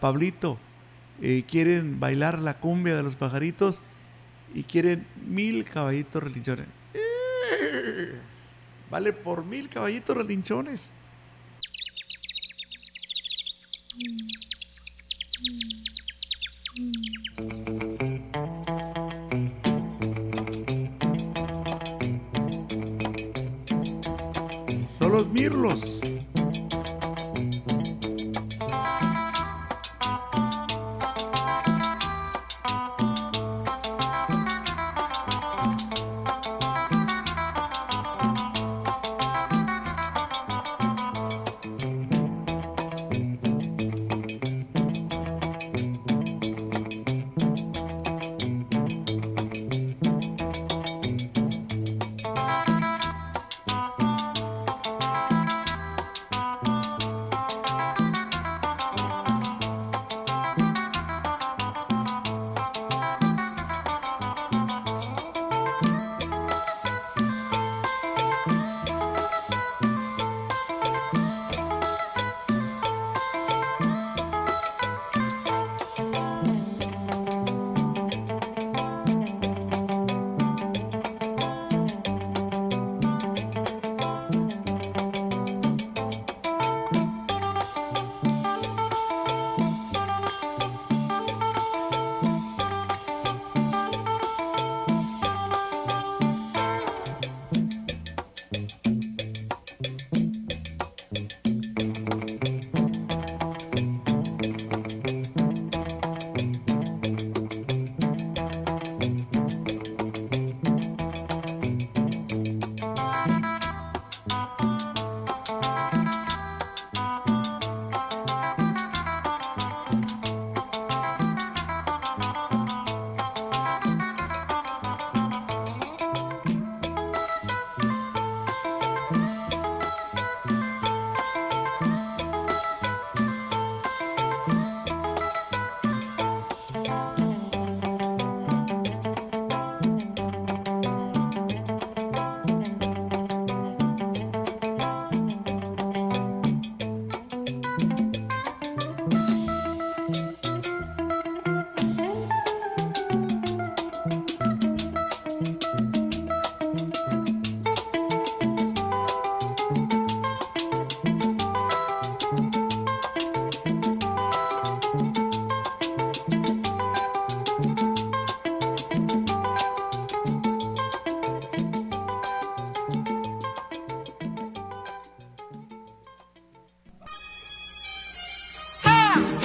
Pablito. 0.00 0.58
eh, 1.22 1.44
quieren 1.48 2.00
bailar 2.00 2.38
la 2.38 2.54
cumbia 2.58 2.96
de 2.96 3.02
los 3.02 3.14
pajaritos 3.14 3.80
y 4.54 4.62
quieren 4.64 5.06
mil 5.26 5.64
caballitos 5.64 6.22
relinchones. 6.22 6.66
Vale 8.90 9.12
por 9.12 9.44
mil 9.44 9.68
caballitos 9.68 10.16
relinchones. 10.16 10.92
Son 24.98 25.12
los 25.12 25.26
mirlos. 25.28 25.99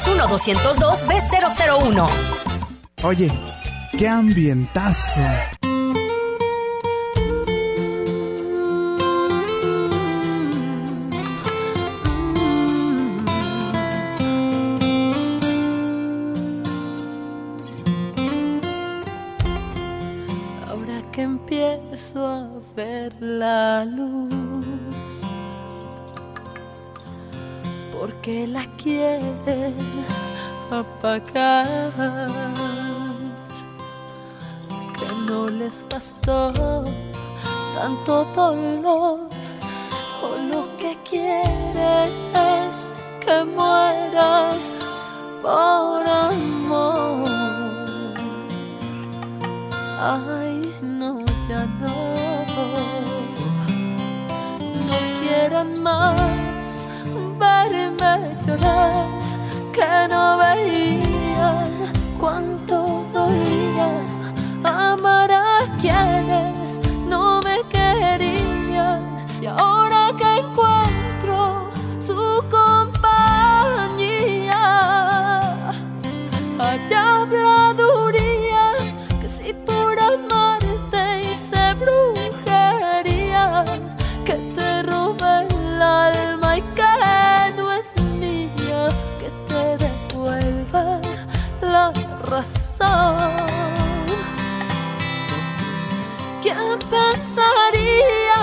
201-202-B001. 0.00 2.08
Oye, 3.02 3.30
qué 3.98 4.08
ambientazo. 4.08 5.20
Ahora 20.66 21.02
que 21.12 21.22
empiezo 21.22 22.26
a 22.26 22.48
ver 22.74 23.12
la 23.20 23.84
luz. 23.84 24.89
Porque 28.00 28.46
la 28.46 28.64
quieren 28.82 29.36
apagar. 30.70 31.92
Que 34.96 35.08
no 35.26 35.50
les 35.50 35.84
bastó 35.86 36.50
tanto 37.74 38.24
dolor. 38.34 39.28
O 40.22 40.28
lo 40.50 40.78
que 40.78 40.96
quieren 41.08 42.10
es 42.32 42.94
que 43.22 43.44
mueran 43.44 44.56
por 45.42 46.08
amor. 46.08 47.28
Ay, 50.00 50.74
no, 50.80 51.18
ya 51.50 51.66
no. 51.82 51.94
No 54.88 54.96
quieren 55.20 55.82
más 55.82 56.39
verme 58.00 58.34
llorar, 58.46 59.06
que 59.72 60.08
no 60.08 60.38
veían 60.38 61.70
cuánto 62.18 63.04
dolía 63.12 63.90
amar 64.64 65.30
a 65.30 65.58
quienes 65.80 66.49
razón. 92.30 93.16
¿Quién 96.42 96.78
pensaría 96.88 98.40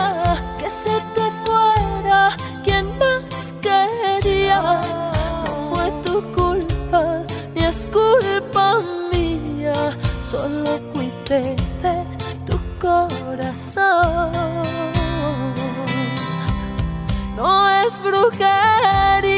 que 0.59 0.69
se 0.69 0.95
te 1.15 1.25
fuera 1.45 2.35
quien 2.63 2.85
más 2.99 3.53
querías? 3.61 5.13
No 5.45 5.51
fue 5.71 5.85
tu 6.03 6.21
culpa 6.33 7.23
ni 7.55 7.63
es 7.63 7.87
culpa 7.87 8.81
mía, 9.11 9.97
solo 10.29 10.79
cuidé 10.93 11.55
de 11.81 11.95
tu 12.45 12.59
corazón. 12.79 14.31
No 17.35 17.69
es 17.69 18.01
brujería. 18.01 19.36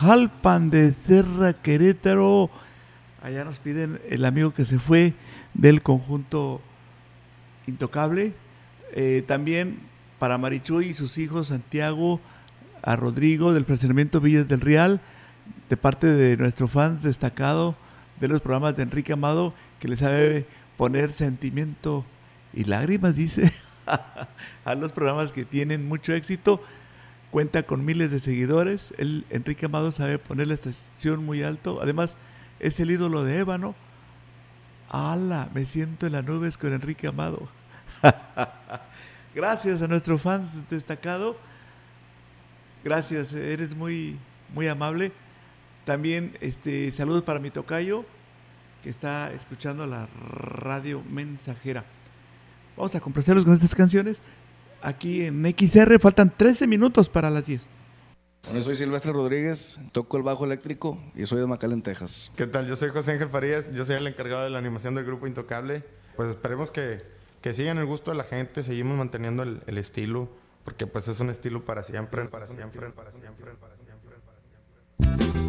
Jalpan 0.00 0.70
de 0.70 0.94
Serra 0.94 1.52
Querétaro. 1.52 2.48
Allá 3.22 3.44
nos 3.44 3.58
piden 3.58 4.00
el 4.08 4.24
amigo 4.24 4.54
que 4.54 4.64
se 4.64 4.78
fue 4.78 5.12
del 5.52 5.82
conjunto 5.82 6.62
Intocable. 7.66 8.32
Eh, 8.94 9.22
también 9.26 9.78
para 10.18 10.38
Marichuy 10.38 10.86
y 10.86 10.94
sus 10.94 11.18
hijos 11.18 11.48
Santiago, 11.48 12.18
a 12.82 12.96
Rodrigo 12.96 13.52
del 13.52 13.66
Fraccionamiento 13.66 14.22
Villas 14.22 14.48
del 14.48 14.62
Real, 14.62 15.02
de 15.68 15.76
parte 15.76 16.06
de 16.06 16.38
nuestro 16.38 16.66
fans 16.66 17.02
destacado 17.02 17.76
de 18.20 18.28
los 18.28 18.40
programas 18.40 18.76
de 18.76 18.84
Enrique 18.84 19.12
Amado, 19.12 19.52
que 19.80 19.88
le 19.88 19.98
sabe 19.98 20.46
poner 20.78 21.12
sentimiento 21.12 22.06
y 22.54 22.64
lágrimas, 22.64 23.16
dice, 23.16 23.52
a 24.64 24.74
los 24.74 24.92
programas 24.92 25.30
que 25.30 25.44
tienen 25.44 25.86
mucho 25.86 26.14
éxito. 26.14 26.62
Cuenta 27.30 27.62
con 27.62 27.84
miles 27.84 28.10
de 28.10 28.18
seguidores. 28.18 28.92
Él, 28.98 29.24
Enrique 29.30 29.66
Amado 29.66 29.92
sabe 29.92 30.18
poner 30.18 30.48
la 30.48 30.54
estación 30.54 31.24
muy 31.24 31.42
alto. 31.42 31.80
Además, 31.80 32.16
es 32.58 32.80
el 32.80 32.90
ídolo 32.90 33.24
de 33.24 33.38
Ébano. 33.38 33.74
¡Hala! 34.90 35.48
Me 35.54 35.64
siento 35.66 36.06
en 36.06 36.12
las 36.12 36.24
nubes 36.24 36.58
con 36.58 36.72
Enrique 36.72 37.06
Amado. 37.06 37.48
Gracias 39.34 39.80
a 39.82 39.86
nuestro 39.86 40.18
fans 40.18 40.68
destacado. 40.68 41.36
Gracias, 42.82 43.32
eres 43.32 43.76
muy, 43.76 44.16
muy 44.52 44.66
amable. 44.66 45.12
También 45.84 46.36
este, 46.40 46.90
saludos 46.92 47.22
para 47.22 47.38
mi 47.38 47.50
tocayo, 47.50 48.04
que 48.82 48.90
está 48.90 49.32
escuchando 49.32 49.86
la 49.86 50.08
radio 50.16 51.02
mensajera. 51.08 51.84
Vamos 52.76 52.94
a 52.94 53.00
complacerlos 53.00 53.44
con 53.44 53.54
estas 53.54 53.74
canciones. 53.74 54.20
Aquí 54.82 55.24
en 55.26 55.44
XR 55.44 55.98
faltan 55.98 56.32
13 56.34 56.66
minutos 56.66 57.08
para 57.08 57.30
las 57.30 57.46
10. 57.46 57.66
Bueno, 58.44 58.64
soy 58.64 58.74
Silvestre 58.74 59.12
Rodríguez, 59.12 59.78
toco 59.92 60.16
el 60.16 60.22
bajo 60.22 60.46
eléctrico 60.46 60.98
y 61.14 61.26
soy 61.26 61.40
de 61.40 61.46
McAllen, 61.46 61.82
Texas. 61.82 62.32
¿Qué 62.36 62.46
tal? 62.46 62.66
Yo 62.66 62.74
soy 62.74 62.88
José 62.88 63.12
Ángel 63.12 63.28
Farías, 63.28 63.70
yo 63.72 63.84
soy 63.84 63.96
el 63.96 64.06
encargado 64.06 64.44
de 64.44 64.50
la 64.50 64.58
animación 64.58 64.94
del 64.94 65.04
grupo 65.04 65.26
Intocable. 65.26 65.84
Pues 66.16 66.30
esperemos 66.30 66.70
que, 66.70 67.02
que 67.42 67.52
sigan 67.52 67.78
el 67.78 67.86
gusto 67.86 68.10
de 68.10 68.16
la 68.16 68.24
gente, 68.24 68.62
seguimos 68.62 68.96
manteniendo 68.96 69.42
el, 69.42 69.62
el 69.66 69.76
estilo, 69.76 70.30
porque 70.64 70.86
pues 70.86 71.06
es 71.08 71.20
un 71.20 71.28
estilo 71.28 71.64
para 71.64 71.82
siempre, 71.82 72.24
para 72.26 72.46
siempre, 72.46 72.90
para 72.90 73.12
siempre, 73.12 73.52
para 73.60 73.76
siempre. 73.76 74.16
ha 75.36 75.39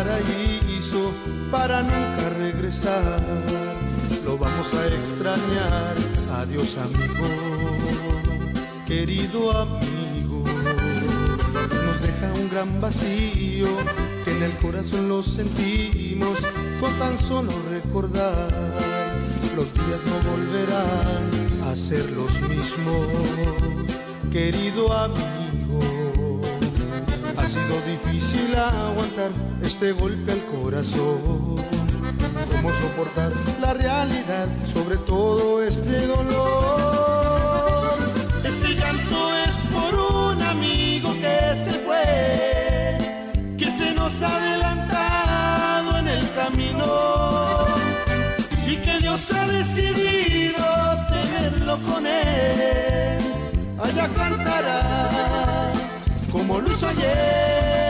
paraíso 0.00 1.12
para 1.50 1.82
nunca 1.82 2.30
regresar. 2.38 3.20
Lo 4.24 4.38
vamos 4.38 4.72
a 4.74 4.86
extrañar. 4.86 5.94
Adiós 6.40 6.76
amigo, 6.78 7.28
querido 8.86 9.52
amigo. 9.52 10.44
Nos 11.84 12.00
deja 12.00 12.32
un 12.40 12.48
gran 12.48 12.80
vacío 12.80 13.68
que 14.24 14.30
en 14.36 14.42
el 14.42 14.52
corazón 14.62 15.08
lo 15.08 15.22
sentimos 15.22 16.38
con 16.80 16.92
tan 16.98 17.18
solo 17.18 17.52
recordar. 17.70 18.50
Los 19.56 19.68
días 19.74 20.02
no 20.06 20.16
volverán 20.30 21.28
a 21.68 21.76
ser 21.76 22.08
los 22.12 22.32
mismos, 22.48 23.06
querido 24.32 24.92
amigo. 24.92 25.39
Difícil 28.20 28.54
aguantar 28.54 29.30
este 29.62 29.92
golpe 29.92 30.32
al 30.32 30.44
corazón. 30.44 31.56
¿Cómo 32.52 32.70
soportar 32.70 33.32
la 33.62 33.72
realidad 33.72 34.46
sobre 34.74 34.98
todo 34.98 35.62
este 35.64 36.06
dolor? 36.06 36.38
Este 38.44 38.74
llanto 38.74 39.34
es 39.46 39.54
por 39.72 39.94
un 39.94 40.42
amigo 40.42 41.14
que 41.14 41.56
se 41.64 41.72
fue, 41.86 42.98
que 43.56 43.70
se 43.70 43.94
nos 43.94 44.20
ha 44.20 44.36
adelantado 44.36 45.96
en 45.96 46.08
el 46.08 46.30
camino 46.34 47.64
y 48.66 48.76
que 48.76 48.98
Dios 48.98 49.32
ha 49.32 49.46
decidido 49.46 50.62
tenerlo 51.08 51.78
con 51.90 52.06
él. 52.06 53.18
Allá 53.82 54.08
cantará 54.14 55.72
como 56.30 56.60
lo 56.60 56.70
hizo 56.70 56.86
ayer. 56.86 57.89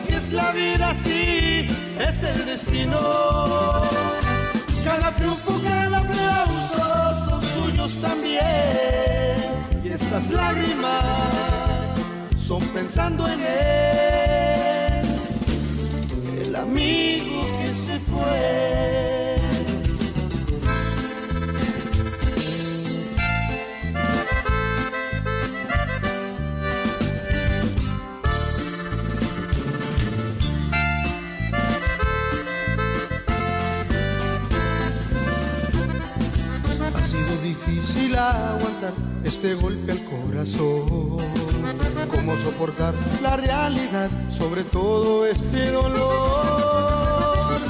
Así 0.00 0.14
es 0.14 0.32
la 0.32 0.52
vida, 0.52 0.90
así 0.90 1.66
es 1.98 2.22
el 2.22 2.46
destino. 2.46 2.98
Cada 4.84 5.14
triunfo, 5.14 5.60
cada 5.62 5.98
aplauso 5.98 7.28
son 7.28 7.42
suyos 7.42 8.00
también, 8.00 9.36
y 9.84 9.88
estas 9.88 10.30
lágrimas 10.30 11.04
son 12.38 12.60
pensando 12.68 13.28
en 13.28 13.40
él, 13.40 15.06
el 16.46 16.56
amigo 16.56 17.42
que 17.60 17.74
se 17.74 17.98
fue. 18.10 18.89
Este 39.24 39.54
golpe 39.54 39.92
al 39.92 40.04
corazón. 40.04 41.16
Cómo 42.10 42.36
soportar 42.36 42.94
la 43.22 43.36
realidad 43.36 44.10
sobre 44.30 44.64
todo 44.64 45.26
este 45.26 45.70
dolor. 45.70 47.60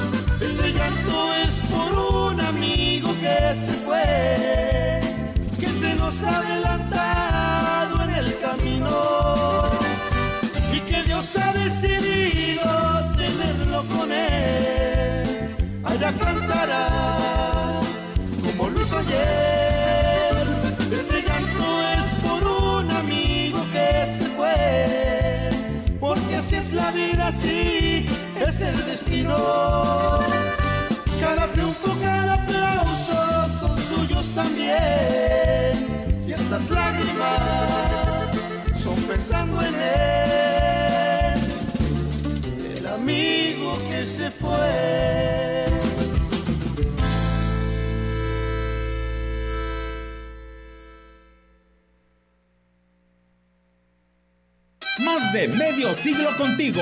Este 0.41 0.73
llanto 0.73 1.33
es 1.45 1.55
por 1.69 2.31
un 2.31 2.41
amigo 2.41 3.09
que 3.19 3.55
se 3.55 3.73
fue, 3.85 4.99
que 5.59 5.67
se 5.67 5.95
nos 5.95 6.23
ha 6.23 6.37
adelantado 6.37 8.03
en 8.03 8.15
el 8.15 8.39
camino 8.39 9.69
y 10.73 10.79
que 10.81 11.03
Dios 11.03 11.35
ha 11.37 11.53
decidido 11.53 12.65
tenerlo 13.15 13.83
con 13.95 14.11
él. 14.11 15.55
Allá 15.83 16.11
cantará 16.13 17.79
como 18.57 18.69
lo 18.69 18.81
hizo 18.81 18.97
ayer. 18.97 19.80
Así 27.31 28.05
es 28.45 28.61
el 28.61 28.85
destino. 28.85 29.37
Cada 31.19 31.47
triunfo, 31.53 31.95
cada 32.01 32.33
aplauso 32.33 33.49
son 33.59 33.77
suyos 33.79 34.25
también, 34.35 35.73
y 36.27 36.33
estas 36.33 36.69
lágrimas 36.69 38.31
son 38.83 38.95
pensando 39.03 39.61
en 39.61 39.75
él, 39.75 41.39
el 42.77 42.87
amigo 42.87 43.77
que 43.89 44.05
se 44.05 44.31
fue. 44.31 45.65
Más 54.99 55.33
de 55.33 55.47
medio 55.47 55.93
siglo 55.93 56.35
contigo. 56.37 56.81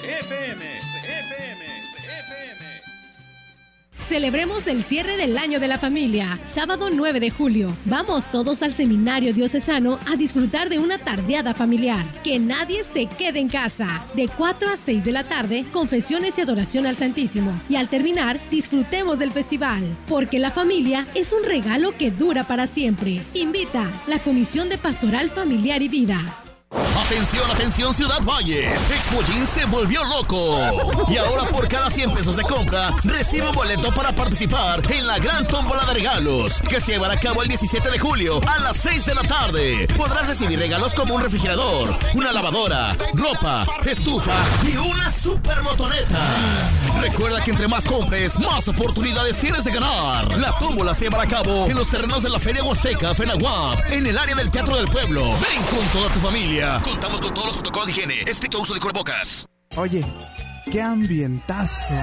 Celebremos 4.11 4.67
el 4.67 4.83
cierre 4.83 5.15
del 5.15 5.37
año 5.37 5.61
de 5.61 5.69
la 5.69 5.79
familia, 5.79 6.37
sábado 6.43 6.89
9 6.91 7.21
de 7.21 7.29
julio. 7.29 7.69
Vamos 7.85 8.29
todos 8.29 8.61
al 8.61 8.73
seminario 8.73 9.33
diocesano 9.33 9.99
a 10.05 10.17
disfrutar 10.17 10.67
de 10.67 10.79
una 10.79 10.97
tardeada 10.97 11.53
familiar. 11.53 12.05
Que 12.21 12.37
nadie 12.37 12.83
se 12.83 13.05
quede 13.05 13.39
en 13.39 13.47
casa. 13.47 14.05
De 14.13 14.27
4 14.27 14.67
a 14.67 14.75
6 14.75 15.05
de 15.05 15.13
la 15.13 15.23
tarde, 15.23 15.63
confesiones 15.71 16.37
y 16.37 16.41
adoración 16.41 16.87
al 16.87 16.97
Santísimo. 16.97 17.57
Y 17.69 17.77
al 17.77 17.87
terminar, 17.87 18.37
disfrutemos 18.51 19.17
del 19.17 19.31
festival. 19.31 19.95
Porque 20.09 20.39
la 20.39 20.51
familia 20.51 21.07
es 21.15 21.31
un 21.31 21.45
regalo 21.45 21.95
que 21.97 22.11
dura 22.11 22.43
para 22.43 22.67
siempre. 22.67 23.21
Invita 23.33 23.89
la 24.07 24.19
Comisión 24.19 24.67
de 24.67 24.77
Pastoral 24.77 25.29
Familiar 25.29 25.81
y 25.81 25.87
Vida. 25.87 26.50
Atención, 26.73 27.51
atención 27.51 27.93
Ciudad 27.93 28.21
Valles. 28.23 28.89
Expo 28.89 29.21
Jeans 29.23 29.49
se 29.49 29.65
volvió 29.65 30.01
loco. 30.05 30.57
Y 31.09 31.17
ahora 31.17 31.43
por 31.43 31.67
cada 31.67 31.89
100 31.89 32.13
pesos 32.13 32.37
de 32.37 32.43
compra, 32.43 32.91
recibe 33.03 33.49
un 33.49 33.53
boleto 33.53 33.93
para 33.93 34.13
participar 34.13 34.81
en 34.89 35.05
la 35.05 35.19
gran 35.19 35.45
tómbola 35.45 35.83
de 35.83 35.93
regalos 35.93 36.61
que 36.61 36.79
se 36.79 36.93
llevará 36.93 37.15
a 37.15 37.19
cabo 37.19 37.43
el 37.43 37.49
17 37.49 37.91
de 37.91 37.99
julio 37.99 38.39
a 38.47 38.59
las 38.59 38.77
6 38.77 39.05
de 39.05 39.15
la 39.15 39.23
tarde. 39.23 39.87
Podrás 39.97 40.27
recibir 40.27 40.57
regalos 40.57 40.93
como 40.93 41.15
un 41.15 41.21
refrigerador, 41.21 41.93
una 42.13 42.31
lavadora, 42.31 42.95
ropa, 43.13 43.65
estufa 43.85 44.37
y 44.63 44.77
una 44.77 45.11
super 45.11 45.61
motoneta. 45.63 46.71
Recuerda 47.01 47.43
que 47.43 47.51
entre 47.51 47.67
más 47.67 47.83
compres, 47.83 48.39
más 48.39 48.69
oportunidades 48.69 49.37
tienes 49.37 49.65
de 49.65 49.71
ganar. 49.71 50.37
La 50.37 50.57
tómbola 50.57 50.93
se 50.93 51.05
llevará 51.05 51.23
a 51.23 51.27
cabo 51.27 51.67
en 51.67 51.75
los 51.75 51.89
terrenos 51.89 52.23
de 52.23 52.29
la 52.29 52.39
Feria 52.39 52.63
Huasteca, 52.63 53.13
Fenaguap, 53.13 53.79
en 53.89 54.07
el 54.07 54.17
área 54.17 54.35
del 54.35 54.49
Teatro 54.49 54.77
del 54.77 54.87
Pueblo. 54.87 55.23
Ven 55.23 55.63
con 55.69 55.85
toda 55.87 56.13
tu 56.13 56.19
familia. 56.21 56.60
Contamos 56.83 57.19
con 57.21 57.33
todos 57.33 57.47
los 57.47 57.55
protocolos 57.55 57.87
de 57.87 57.91
higiene, 57.93 58.21
estricto 58.27 58.61
uso 58.61 58.75
de 58.75 58.79
cubrebocas. 58.79 59.47
Oye, 59.77 60.05
qué 60.71 60.79
ambientazo. 60.79 61.95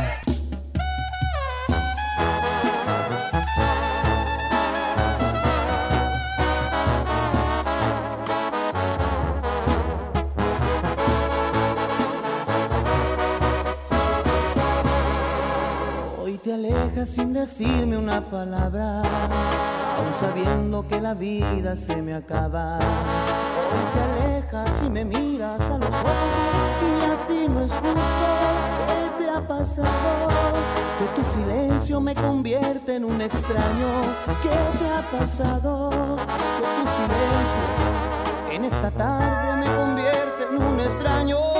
Hoy 16.21 16.37
te 16.39 16.55
alejas 16.55 17.09
sin 17.11 17.33
decirme 17.33 17.97
una 17.97 18.29
palabra, 18.29 19.03
aún 19.03 20.13
sabiendo 20.19 20.85
que 20.89 21.01
la 21.01 21.15
vida 21.15 21.77
se 21.77 22.03
me 22.03 22.15
acaba. 22.15 22.81
Hoy 22.81 23.85
te 23.95 24.01
alejas 24.01 24.28
y 24.51 24.89
me 24.89 25.05
miras 25.05 25.61
a 25.61 25.77
los 25.77 25.89
ojos 25.91 26.09
y 26.81 27.05
así 27.05 27.47
no 27.51 27.61
es 27.61 27.71
justo. 27.71 27.99
¿Qué 28.87 29.25
te 29.25 29.31
ha 29.31 29.47
pasado? 29.47 30.29
Que 30.99 31.21
tu 31.21 31.29
silencio 31.29 32.01
me 32.01 32.15
convierte 32.15 32.97
en 32.97 33.05
un 33.05 33.21
extraño. 33.21 33.89
¿Qué 34.43 34.49
te 34.49 34.89
ha 34.89 35.19
pasado? 35.19 35.91
Que 35.91 36.65
tu 36.65 36.89
silencio 36.97 38.53
en 38.53 38.65
esta 38.65 38.91
tarde 38.91 39.67
me 39.67 39.77
convierte 39.77 40.45
en 40.51 40.63
un 40.63 40.81
extraño. 40.81 41.58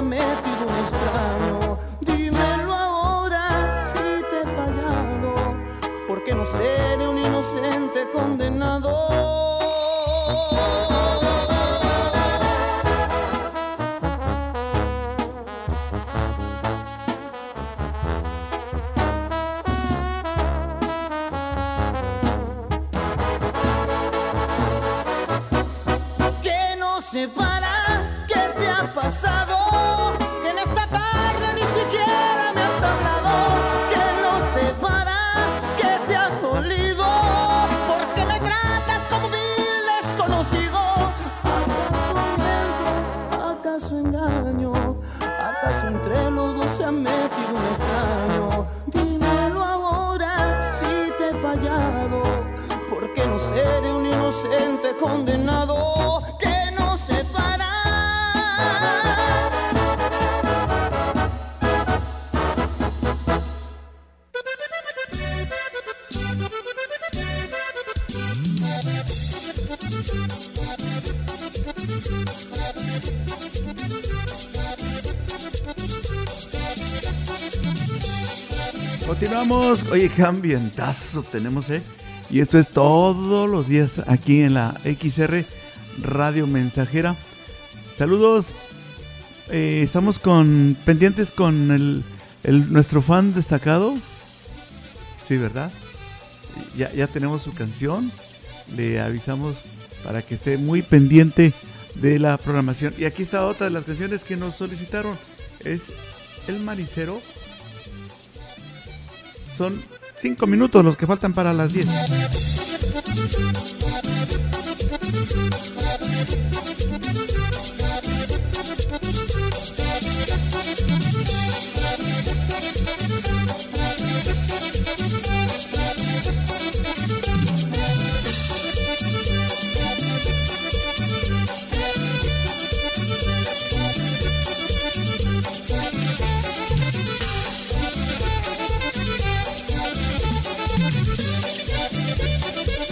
Los 0.00 0.47
Oye, 79.90 80.10
qué 80.10 80.22
ambientazo 80.22 81.22
tenemos, 81.22 81.70
¿eh? 81.70 81.80
Y 82.28 82.40
esto 82.40 82.58
es 82.58 82.68
todos 82.68 83.48
los 83.48 83.68
días 83.68 84.02
aquí 84.06 84.42
en 84.42 84.52
la 84.52 84.78
XR 84.84 85.46
Radio 86.02 86.46
Mensajera. 86.46 87.16
Saludos. 87.96 88.54
Eh, 89.48 89.80
estamos 89.82 90.18
con 90.18 90.76
pendientes 90.84 91.30
con 91.30 91.70
el, 91.70 92.04
nuestro 92.70 93.00
fan 93.00 93.32
destacado. 93.32 93.94
Sí, 95.26 95.38
¿verdad? 95.38 95.72
Ya 96.76 97.06
tenemos 97.06 97.42
su 97.42 97.52
canción. 97.52 98.12
Le 98.76 99.00
avisamos 99.00 99.64
para 100.04 100.20
que 100.20 100.34
esté 100.34 100.58
muy 100.58 100.82
pendiente 100.82 101.54
de 101.94 102.18
la 102.18 102.36
programación. 102.36 102.94
Y 102.98 103.06
aquí 103.06 103.22
está 103.22 103.46
otra 103.46 103.68
de 103.68 103.72
las 103.72 103.84
canciones 103.84 104.24
que 104.24 104.36
nos 104.36 104.56
solicitaron. 104.56 105.16
Es 105.64 105.94
El 106.46 106.62
Maricero. 106.62 107.22
Son 109.58 109.82
cinco 110.16 110.46
minutos 110.46 110.84
los 110.84 110.96
que 110.96 111.04
faltan 111.04 111.32
para 111.32 111.52
las 111.52 111.72
10. 111.72 111.88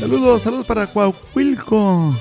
Saludos, 0.09 0.43
saludos 0.43 0.67
para 0.67 0.87
Coahuilco. 0.87 2.15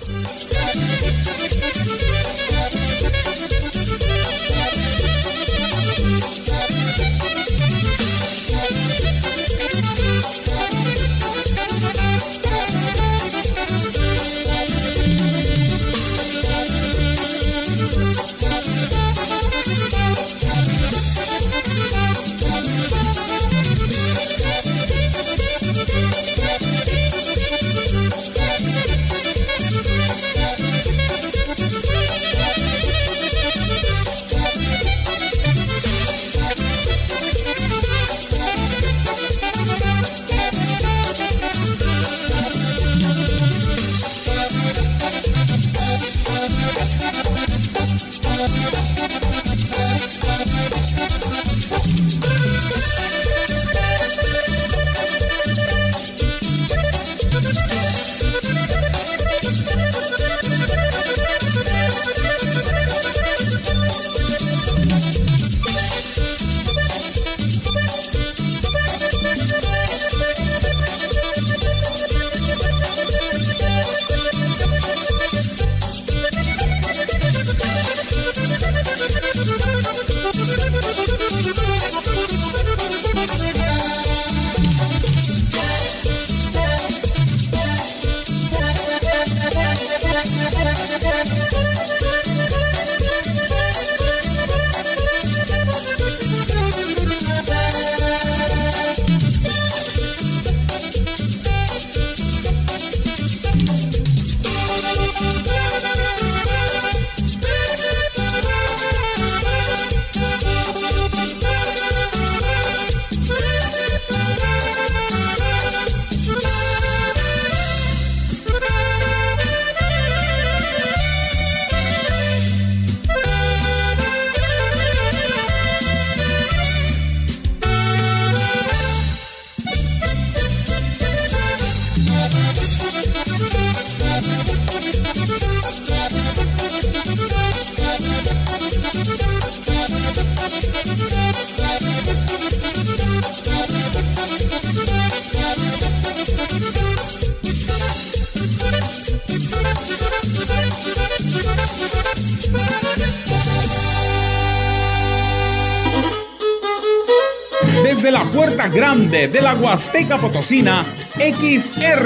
XR, 160.48 162.06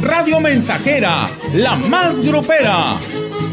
Radio 0.00 0.40
Mensajera, 0.40 1.28
la 1.52 1.76
más 1.76 2.22
grupera. 2.22 2.96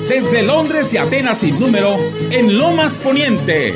Desde 0.07 0.41
Londres 0.43 0.93
y 0.93 0.97
Atenas 0.97 1.39
sin 1.39 1.59
número, 1.59 1.97
en 2.31 2.57
Lomas 2.57 2.97
Poniente. 2.99 3.73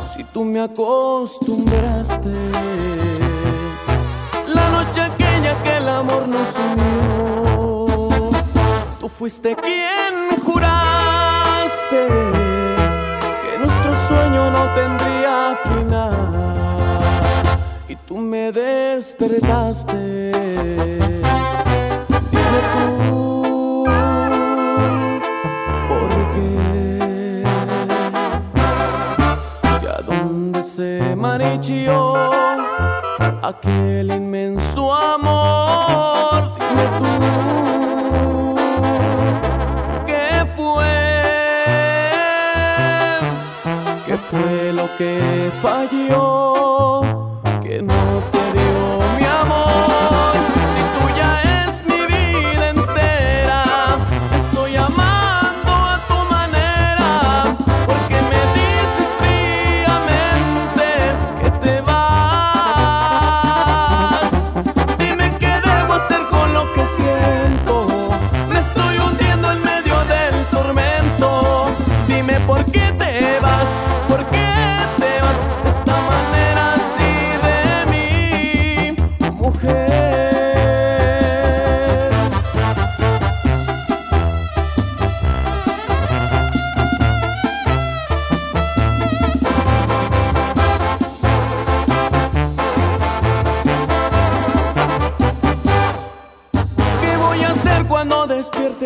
Si 0.07 0.23
tú 0.25 0.45
me 0.45 0.61
acostumbraste, 0.61 2.33
la 4.47 4.69
noche 4.69 5.01
aquella 5.01 5.61
que 5.63 5.77
el 5.77 5.89
amor 5.89 6.27
nos 6.27 6.49
unió, 6.71 8.29
tú 8.99 9.09
fuiste 9.09 9.55
quien 9.55 10.39
juraste 10.45 12.07
que 13.41 13.57
nuestro 13.57 13.95
sueño 14.07 14.51
no 14.51 14.73
tendría 14.73 15.59
final 15.63 16.38
tú 18.09 18.17
me 18.17 18.51
despertaste. 18.51 20.31
Dime 22.31 22.61
tú, 22.73 23.85
¿por 25.87 26.09
qué? 26.33 27.43
¿Y 29.83 29.85
a 29.85 30.01
dónde 30.01 30.63
se 30.63 31.15
marchó 31.15 32.15
aquel 33.43 34.11
inmenso 34.11 34.91
amor? 34.91 36.51
Dime 36.57 36.85
tú, 36.97 37.11
¿qué 40.07 40.47
fue? 40.55 40.97
¿Qué 44.07 44.17
fue 44.17 44.73
lo 44.73 44.89
que 44.97 45.51
falló? 45.61 47.18
Que 47.79 48.38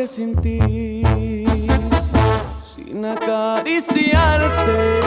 sin 0.08 0.36
ti? 0.41 0.60
Sin 2.62 3.06
acariciarte, 3.06 4.99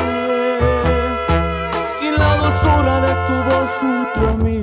sin 1.98 2.14
la 2.16 2.36
dulzura 2.36 3.00
de 3.06 3.12
tu 3.26 3.34
voz 3.48 3.70
junto 3.80 4.20
a 4.28 4.32
mí, 4.44 4.60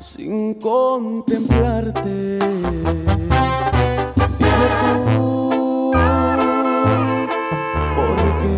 sin 0.00 0.54
contemplarte. 0.54 2.38
Dime 4.38 4.68
tú, 4.80 5.92
¿por 7.96 8.18
qué? 8.42 8.56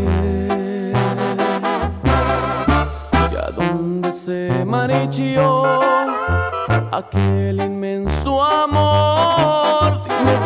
¿Y 3.31 3.35
dónde 3.55 4.13
se 4.13 4.65
marchó? 4.65 5.75
aquel 6.97 7.61
inmenso 7.61 8.43
amor. 8.43 9.74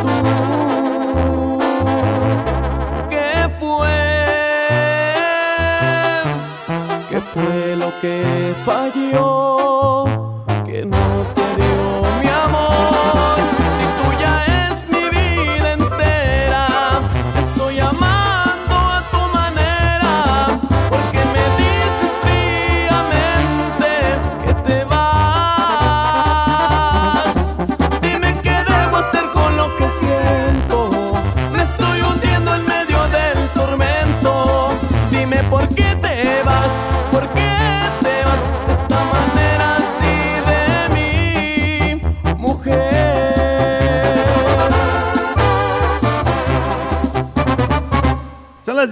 Tú, 0.01 1.59
¿qué 3.11 3.49
fue? 3.59 3.99
¿Qué 7.09 7.21
fue 7.21 7.77
lo 7.77 7.91
que 8.01 8.55
falló? 8.65 9.78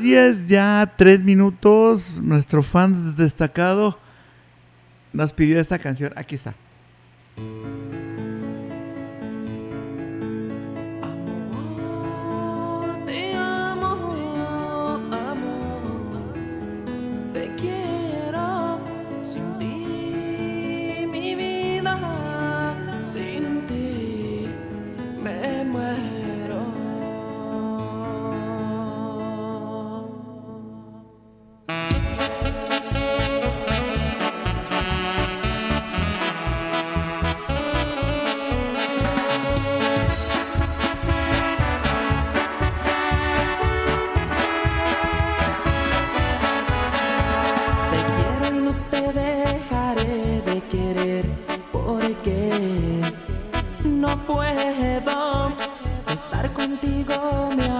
10, 0.06 0.46
ya 0.46 0.92
3 0.96 1.24
minutos. 1.24 2.14
Nuestro 2.22 2.62
fan 2.62 3.16
destacado 3.16 3.98
nos 5.12 5.32
pidió 5.32 5.58
esta 5.58 5.80
canción. 5.80 6.12
Aquí 6.14 6.36
está. 6.36 6.54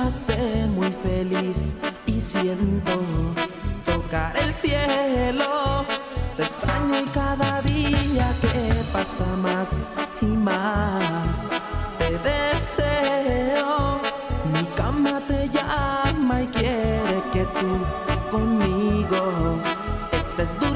Hace 0.07 0.67
muy 0.69 0.93
feliz 1.03 1.75
y 2.07 2.21
siento 2.21 3.03
tocar 3.85 4.37
el 4.37 4.55
cielo. 4.55 5.85
Te 6.37 6.43
extraño 6.45 7.01
y 7.01 7.05
cada 7.07 7.61
día 7.63 8.29
que 8.41 8.73
pasa 8.93 9.27
más 9.43 9.89
y 10.23 10.27
más 10.27 11.49
te 11.99 12.19
deseo. 12.19 14.01
Mi 14.53 14.65
cama 14.77 15.21
te 15.27 15.49
llama 15.49 16.43
y 16.43 16.47
quiere 16.49 17.23
que 17.33 17.45
tú 17.59 17.77
conmigo 18.31 19.61
estés 20.13 20.53
durmiendo. 20.61 20.76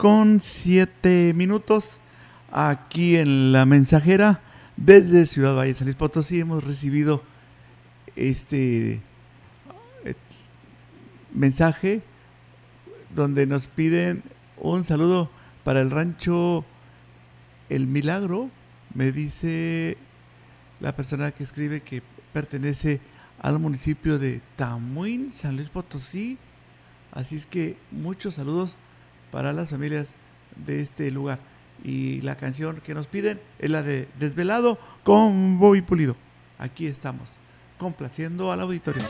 Con 0.00 0.40
7 0.40 1.34
minutos, 1.34 2.00
aquí 2.50 3.16
en 3.16 3.52
la 3.52 3.66
mensajera, 3.66 4.40
desde 4.78 5.26
Ciudad 5.26 5.54
Valle, 5.54 5.74
San 5.74 5.84
Luis 5.84 5.96
Potosí, 5.96 6.40
hemos 6.40 6.64
recibido 6.64 7.22
este 8.16 9.02
eh, 10.06 10.14
mensaje 11.34 12.00
donde 13.14 13.46
nos 13.46 13.66
piden 13.66 14.22
un 14.56 14.84
saludo 14.84 15.28
para 15.64 15.82
el 15.82 15.90
rancho 15.90 16.64
El 17.68 17.86
Milagro. 17.86 18.48
Me 18.94 19.12
dice 19.12 19.98
la 20.80 20.96
persona 20.96 21.30
que 21.30 21.42
escribe 21.42 21.82
que 21.82 22.02
pertenece 22.32 23.02
al 23.38 23.58
municipio 23.58 24.18
de 24.18 24.40
Tamuín, 24.56 25.30
San 25.34 25.56
Luis 25.56 25.68
Potosí. 25.68 26.38
Así 27.12 27.36
es 27.36 27.44
que 27.44 27.76
muchos 27.90 28.36
saludos 28.36 28.78
para 29.30 29.52
las 29.52 29.70
familias 29.70 30.14
de 30.66 30.80
este 30.80 31.10
lugar. 31.10 31.38
Y 31.82 32.20
la 32.20 32.36
canción 32.36 32.80
que 32.84 32.94
nos 32.94 33.06
piden 33.06 33.40
es 33.58 33.70
la 33.70 33.82
de 33.82 34.08
Desvelado 34.18 34.78
con 35.02 35.58
Bobby 35.58 35.82
Pulido. 35.82 36.16
Aquí 36.58 36.86
estamos, 36.86 37.38
complaciendo 37.78 38.52
al 38.52 38.60
auditorio. 38.60 39.02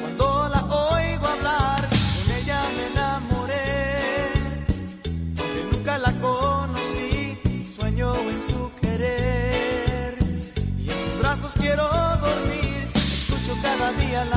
Cuando 0.00 0.48
la 0.48 0.64
oigo 0.64 1.26
hablar, 1.26 1.86
con 1.86 2.32
ella 2.34 2.62
me 2.76 2.86
enamoré. 2.86 4.30
Aunque 5.38 5.64
nunca 5.70 5.98
la 5.98 6.12
conocí, 6.12 7.38
sueño 7.70 8.14
en 8.14 8.42
su 8.42 8.70
querer. 8.80 10.18
Y 10.78 10.88
en 10.88 11.04
sus 11.04 11.18
brazos 11.18 11.52
quiero 11.60 11.84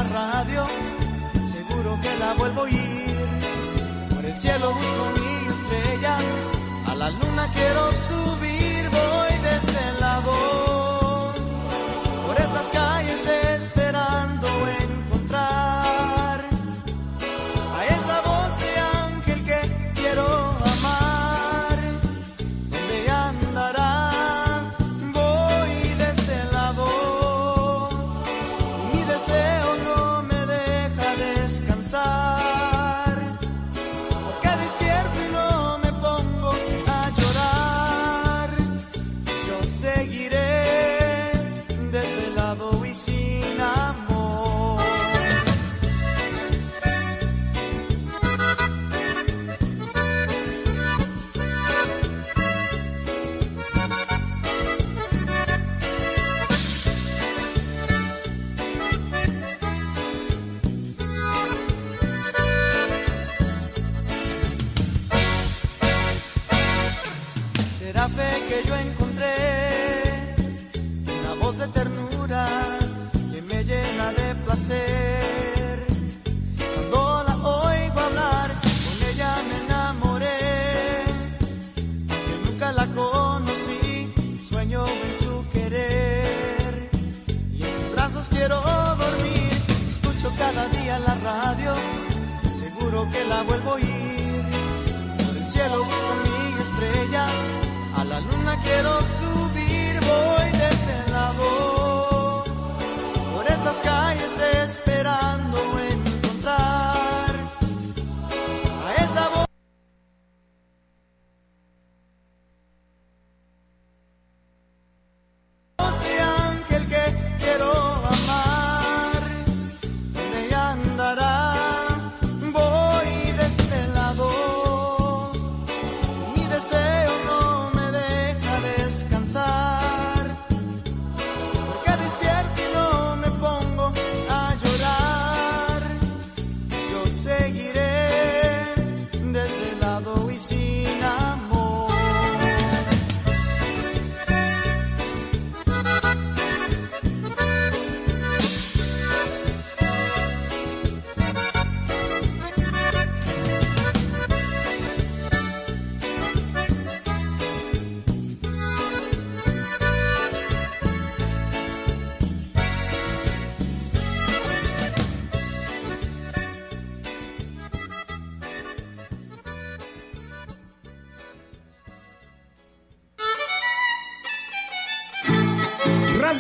radio, 0.04 0.66
seguro 1.54 1.98
que 2.02 2.18
la 2.18 2.34
vuelvo 2.34 2.64
a 2.64 2.70
ir. 2.70 3.28
Por 4.14 4.26
el 4.26 4.34
cielo 4.34 4.74
busco 4.74 5.04
mi 5.16 5.52
estrella, 5.54 6.18
a 6.88 6.96
la 6.96 7.10
luna 7.10 7.50
quiero 7.54 7.92
subir, 7.94 8.90
voy 8.90 9.34
desde 9.42 9.90
el 9.90 10.00
lado. 10.00 10.67
Por 12.58 12.66
estas 12.66 12.70
calles 12.72 13.28
esperando 13.28 13.87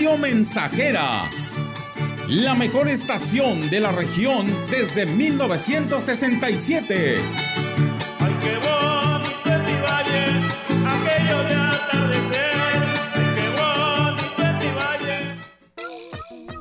Radio 0.08 0.20
Mensajera. 0.20 1.30
La 2.30 2.56
mejor 2.56 2.88
estación 2.88 3.70
de 3.70 3.82
la 3.82 3.92
región 3.92 4.48
desde 4.72 5.06
1967. 5.06 7.18
Ay, 8.20 8.36
qué 8.42 8.56
bonito 8.56 9.52
es 9.52 9.60
mi 9.70 9.76
valle, 9.82 10.28
aquello 10.88 11.44
de 11.44 11.56
atardecer. 11.56 12.56
Ay, 13.16 13.26
qué 13.36 13.50
bonito 13.60 14.44
es 14.44 14.56
mi 14.64 14.72
valle. 14.80 15.18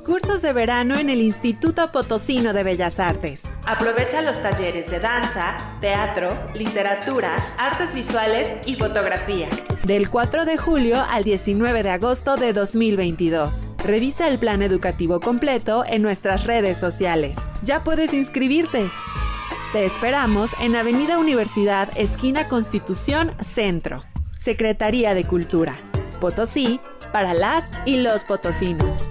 Cursos 0.05 0.43
de 0.43 0.53
verano 0.53 0.99
en 0.99 1.09
el 1.09 1.21
Instituto 1.21 1.93
Potosino 1.93 2.53
de 2.53 2.65
Bellas 2.65 2.99
Artes. 2.99 3.43
Aprovecha 3.67 4.23
los 4.23 4.41
talleres 4.41 4.89
de 4.93 5.01
danza, 5.01 5.57
teatro, 5.81 6.29
literatura, 6.55 7.35
artes 7.59 7.93
visuales 7.93 8.65
y 8.65 8.77
fotografía. 8.77 9.49
Del 9.85 10.09
4 10.09 10.45
de 10.45 10.57
julio 10.57 11.05
al 11.11 11.25
19 11.25 11.83
de 11.83 11.91
agosto 11.91 12.37
de 12.37 12.53
2022. 12.53 13.67
Revisa 13.79 14.29
el 14.29 14.39
plan 14.39 14.63
educativo 14.63 15.19
completo 15.19 15.85
en 15.85 16.03
nuestras 16.03 16.45
redes 16.45 16.79
sociales. 16.79 17.37
Ya 17.65 17.83
puedes 17.83 18.15
inscribirte. 18.15 18.89
Te 19.73 19.85
esperamos 19.85 20.51
en 20.61 20.77
Avenida 20.77 21.19
Universidad, 21.19 21.89
esquina 21.97 22.47
Constitución, 22.47 23.33
Centro. 23.43 24.05
Secretaría 24.39 25.13
de 25.13 25.25
Cultura. 25.25 25.77
Potosí, 26.21 26.79
para 27.11 27.35
las 27.35 27.69
y 27.85 27.97
los 27.97 28.23
potosinos. 28.23 29.11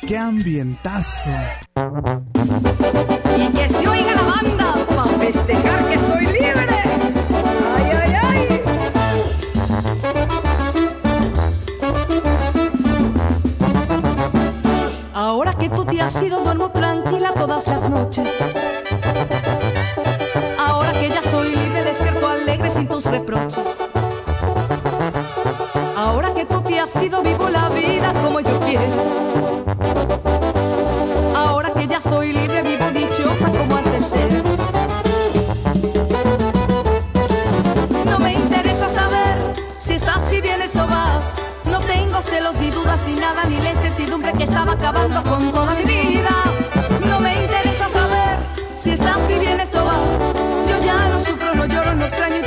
qué 0.00 0.18
ambientazo. 0.18 1.30
Y 3.36 3.48
que 3.48 3.68
se 3.68 3.88
oiga 3.88 4.14
la 4.14 4.22
banda 4.22 4.74
para 4.94 5.08
festejar 5.18 5.84
que 5.86 5.98
soy 5.98 6.26
libre. 6.26 6.82
Ay, 7.76 7.90
ay, 8.02 8.14
ay. 8.22 8.62
Ahora 15.14 15.54
que 15.54 15.68
tu 15.68 15.84
día 15.84 16.06
ha 16.06 16.10
sido 16.10 16.42
duermo 16.42 16.70
tranquila 16.70 17.32
todas 17.34 17.66
las 17.66 17.88
noches. 17.88 18.28
Ahora 20.58 20.92
que 20.92 21.08
ya 21.08 21.22
soy 21.30 21.54
libre, 21.54 21.84
despierto 21.84 22.28
alegre 22.28 22.70
sin 22.70 22.88
tus 22.88 23.04
reproches. 23.04 23.88
Ahora 25.96 26.32
que 26.34 26.44
tú 26.44 26.60
te 26.62 26.78
has 26.78 26.94
ido, 27.02 27.22
vivo 27.22 27.48
la 27.48 27.68
vida 27.70 28.12
como 28.22 28.40
yo 28.40 28.60
quiero. 28.60 29.75
Soy 32.02 32.32
libre, 32.32 32.62
vivo 32.62 32.90
dichosa 32.90 33.48
como 33.48 33.76
antes 33.76 34.06
ser. 34.06 34.30
No 38.04 38.18
me 38.18 38.34
interesa 38.34 38.88
saber 38.88 39.54
si 39.78 39.94
estás, 39.94 40.28
si 40.28 40.40
vienes 40.42 40.76
o 40.76 40.86
vas. 40.86 41.24
No 41.64 41.80
tengo 41.80 42.20
celos 42.20 42.56
ni 42.56 42.70
dudas 42.70 43.00
ni 43.06 43.14
nada, 43.14 43.44
ni 43.44 43.58
la 43.60 43.72
incertidumbre 43.72 44.32
que 44.34 44.44
estaba 44.44 44.72
acabando 44.72 45.22
con 45.22 45.50
toda 45.50 45.74
mi 45.74 45.84
vida. 45.84 46.30
No 47.08 47.18
me 47.18 47.42
interesa 47.42 47.88
saber 47.88 48.38
si 48.76 48.90
estás, 48.90 49.18
si 49.26 49.38
vienes 49.38 49.74
o 49.74 49.84
vas. 49.84 49.98
Yo 50.68 50.84
ya 50.84 51.08
no 51.08 51.20
sufro, 51.20 51.54
no 51.54 51.66
lloro, 51.66 51.94
no 51.94 52.04
extraño 52.04 52.45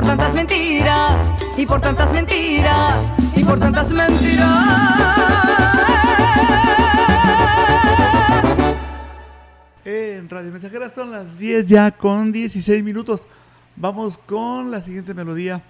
por 0.00 0.06
tantas 0.06 0.32
mentiras, 0.32 1.30
y 1.58 1.66
por 1.66 1.78
tantas 1.78 2.10
mentiras, 2.14 3.12
y 3.36 3.44
por 3.44 3.58
tantas 3.58 3.92
mentiras. 3.92 4.48
En 9.84 10.26
Radio 10.30 10.52
Mensajera 10.52 10.88
son 10.88 11.10
las 11.10 11.36
10 11.36 11.66
ya 11.66 11.90
con 11.90 12.32
16 12.32 12.82
minutos. 12.82 13.26
Vamos 13.76 14.16
con 14.16 14.70
la 14.70 14.80
siguiente 14.80 15.12
melodía. 15.12 15.60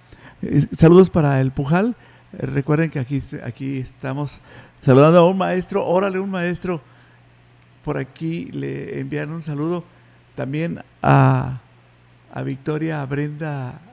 Eh, 0.42 0.64
saludos 0.76 1.10
para 1.10 1.40
el 1.40 1.50
Pujal. 1.50 1.96
Eh, 2.32 2.46
recuerden 2.46 2.88
que 2.88 3.00
aquí, 3.00 3.20
aquí 3.44 3.78
estamos 3.78 4.40
saludando 4.80 5.18
a 5.18 5.28
un 5.28 5.38
maestro. 5.38 5.84
Órale, 5.84 6.20
un 6.20 6.30
maestro. 6.30 6.80
Por 7.84 7.98
aquí 7.98 8.44
le 8.52 9.00
envían 9.00 9.30
un 9.30 9.42
saludo 9.42 9.82
también 10.36 10.84
a, 11.02 11.58
a 12.32 12.42
Victoria 12.42 13.04
Brenda. 13.06 13.89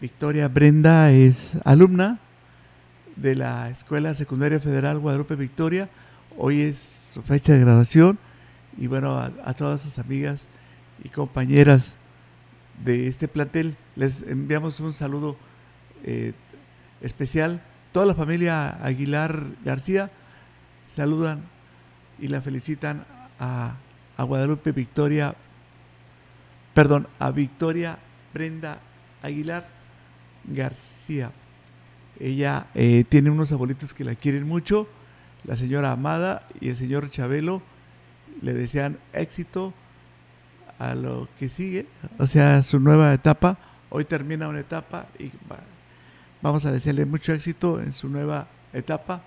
Victoria 0.00 0.48
Brenda 0.48 1.12
es 1.12 1.56
alumna 1.64 2.18
de 3.16 3.36
la 3.36 3.70
Escuela 3.70 4.14
Secundaria 4.14 4.58
Federal 4.58 4.98
Guadalupe 4.98 5.36
Victoria. 5.36 5.88
Hoy 6.36 6.62
es 6.62 6.78
su 6.78 7.22
fecha 7.22 7.52
de 7.52 7.60
graduación 7.60 8.18
y 8.76 8.88
bueno, 8.88 9.16
a, 9.18 9.54
todas 9.54 9.82
sus 9.82 10.00
amigas 10.00 10.48
y 11.04 11.10
compañeras 11.10 11.96
de 12.84 13.06
este 13.06 13.28
plantel 13.28 13.76
les 13.94 14.22
enviamos 14.22 14.80
un 14.80 14.92
saludo 14.92 15.36
eh, 16.02 16.32
especial. 17.00 17.62
Toda 17.92 18.06
la 18.06 18.16
familia 18.16 18.84
Aguilar 18.84 19.44
García 19.64 20.10
saludan 20.92 21.40
y 22.18 22.28
la 22.28 22.40
felicitan 22.40 23.04
a, 23.38 23.76
a 24.16 24.22
Guadalupe 24.24 24.72
Victoria, 24.72 25.36
perdón, 26.74 27.06
a 27.20 27.30
Victoria 27.30 27.98
Brenda 28.32 28.80
Aguilar 29.22 29.73
García. 30.46 31.32
Ella 32.20 32.66
eh, 32.74 33.04
tiene 33.08 33.30
unos 33.30 33.52
abuelitos 33.52 33.94
que 33.94 34.04
la 34.04 34.14
quieren 34.14 34.46
mucho, 34.46 34.88
la 35.44 35.56
señora 35.56 35.92
Amada 35.92 36.46
y 36.60 36.68
el 36.68 36.76
señor 36.76 37.10
Chabelo 37.10 37.62
le 38.40 38.54
desean 38.54 38.98
éxito 39.12 39.72
a 40.78 40.94
lo 40.94 41.28
que 41.38 41.48
sigue, 41.48 41.86
o 42.18 42.26
sea, 42.26 42.62
su 42.62 42.80
nueva 42.80 43.12
etapa. 43.12 43.58
Hoy 43.90 44.04
termina 44.04 44.48
una 44.48 44.60
etapa 44.60 45.06
y 45.18 45.30
vamos 46.42 46.66
a 46.66 46.72
desearle 46.72 47.06
mucho 47.06 47.32
éxito 47.32 47.80
en 47.80 47.92
su 47.92 48.08
nueva 48.08 48.48
etapa. 48.72 49.22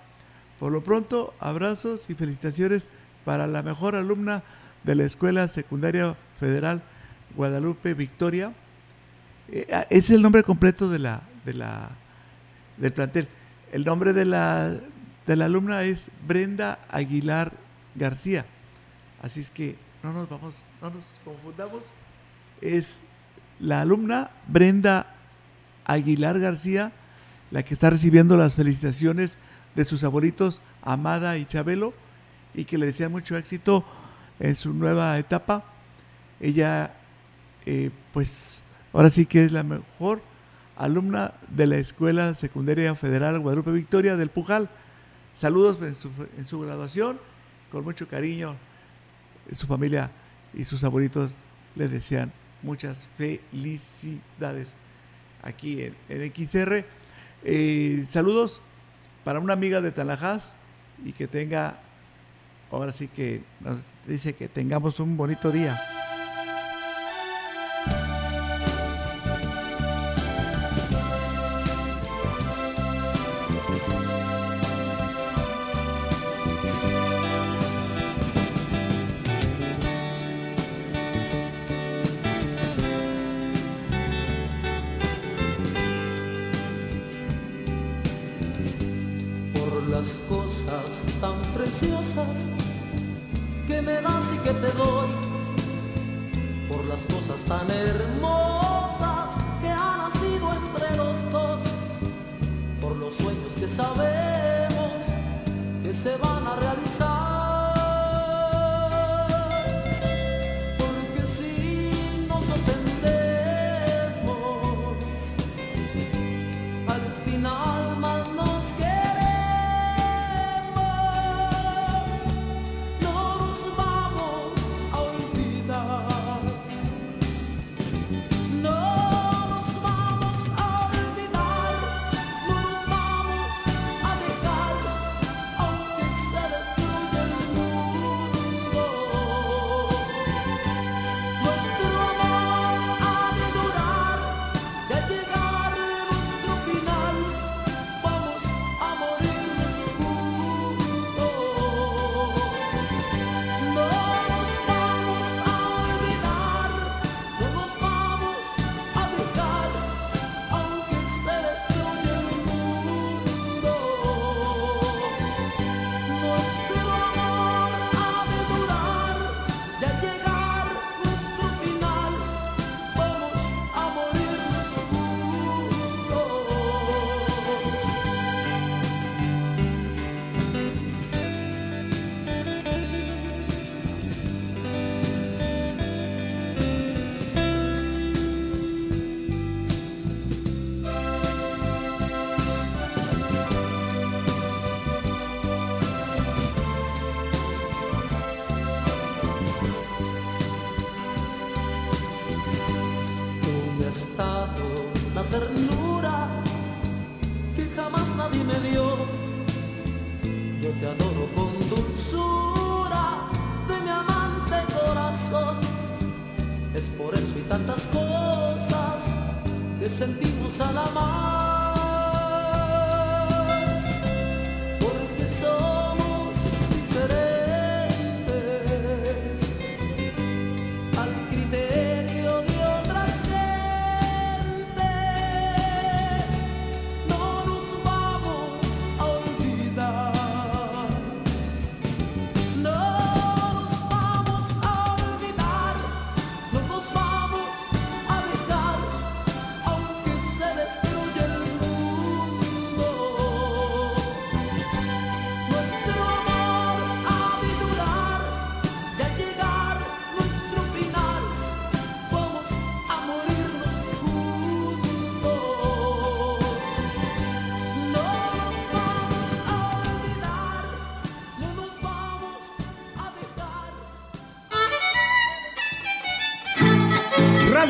Por 0.60 0.72
lo 0.72 0.82
pronto, 0.82 1.34
abrazos 1.40 2.10
y 2.10 2.14
felicitaciones 2.14 2.88
para 3.24 3.46
la 3.46 3.62
mejor 3.62 3.94
alumna 3.96 4.42
de 4.84 4.94
la 4.94 5.04
Escuela 5.04 5.48
Secundaria 5.48 6.16
Federal 6.38 6.82
Guadalupe 7.36 7.94
Victoria. 7.94 8.52
Ese 9.50 9.86
es 9.90 10.10
el 10.10 10.22
nombre 10.22 10.42
completo 10.42 10.88
de 10.90 10.98
la, 10.98 11.22
de 11.44 11.54
la, 11.54 11.90
del 12.76 12.92
plantel. 12.92 13.28
El 13.72 13.84
nombre 13.84 14.12
de 14.12 14.24
la, 14.24 14.76
de 15.26 15.36
la 15.36 15.44
alumna 15.46 15.82
es 15.82 16.10
Brenda 16.26 16.78
Aguilar 16.90 17.52
García. 17.94 18.44
Así 19.22 19.40
es 19.40 19.50
que 19.50 19.76
no 20.02 20.12
nos 20.12 20.28
vamos, 20.28 20.62
no 20.80 20.90
nos 20.90 21.04
confundamos. 21.24 21.92
Es 22.60 23.00
la 23.60 23.82
alumna 23.82 24.30
Brenda 24.46 25.06
Aguilar 25.84 26.38
García 26.38 26.92
la 27.50 27.62
que 27.62 27.74
está 27.74 27.90
recibiendo 27.90 28.36
las 28.36 28.54
felicitaciones 28.54 29.38
de 29.74 29.84
sus 29.84 30.04
abuelitos 30.04 30.60
Amada 30.82 31.38
y 31.38 31.44
Chabelo 31.44 31.94
y 32.54 32.64
que 32.64 32.78
le 32.78 32.86
desean 32.86 33.12
mucho 33.12 33.36
éxito 33.36 33.84
en 34.40 34.56
su 34.56 34.72
nueva 34.72 35.18
etapa. 35.18 35.64
Ella, 36.40 36.92
eh, 37.66 37.90
pues, 38.12 38.62
ahora 38.92 39.10
sí 39.10 39.26
que 39.26 39.44
es 39.44 39.52
la 39.52 39.62
mejor 39.62 40.20
alumna 40.76 41.34
de 41.48 41.66
la 41.66 41.76
Escuela 41.76 42.34
Secundaria 42.34 42.94
Federal 42.94 43.38
Guadalupe 43.40 43.72
Victoria 43.72 44.16
del 44.16 44.30
Pujal. 44.30 44.68
Saludos 45.34 45.78
en 45.82 45.94
su, 45.94 46.10
en 46.36 46.44
su 46.44 46.60
graduación, 46.60 47.18
con 47.70 47.84
mucho 47.84 48.08
cariño 48.08 48.56
su 49.52 49.66
familia 49.66 50.10
y 50.54 50.64
sus 50.64 50.84
abuelitos 50.84 51.32
les 51.74 51.90
desean 51.90 52.32
muchas 52.62 53.06
felicidades 53.16 54.76
aquí 55.42 55.82
en, 55.82 55.94
en 56.08 56.32
XR. 56.34 56.84
Eh, 57.44 58.04
saludos 58.08 58.60
para 59.24 59.40
una 59.40 59.52
amiga 59.52 59.80
de 59.80 59.92
Talajás 59.92 60.54
y 61.04 61.12
que 61.12 61.28
tenga, 61.28 61.78
ahora 62.70 62.92
sí 62.92 63.08
que 63.08 63.42
nos 63.60 63.80
dice 64.06 64.34
que 64.34 64.48
tengamos 64.48 65.00
un 65.00 65.16
bonito 65.16 65.50
día. 65.50 65.97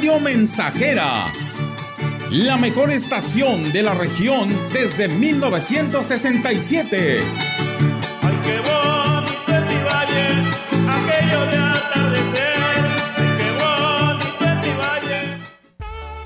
Radio 0.09 0.21
Mensajera. 0.21 1.33
La 2.31 2.57
mejor 2.57 2.91
estación 2.91 3.71
de 3.73 3.83
la 3.83 3.93
región 3.93 4.49
desde 4.73 5.07
1967. 5.07 7.19
Qué 8.43 8.59
bonito 8.61 9.35
es 9.49 9.67
mi 9.67 9.83
valle, 9.83 10.29
aquello 10.89 11.41
de 11.51 11.59
atardecer. 11.59 12.57
Qué 13.37 13.51
bonito 13.61 14.47
es 14.47 14.57
mi 14.67 14.73
valle. 14.79 15.21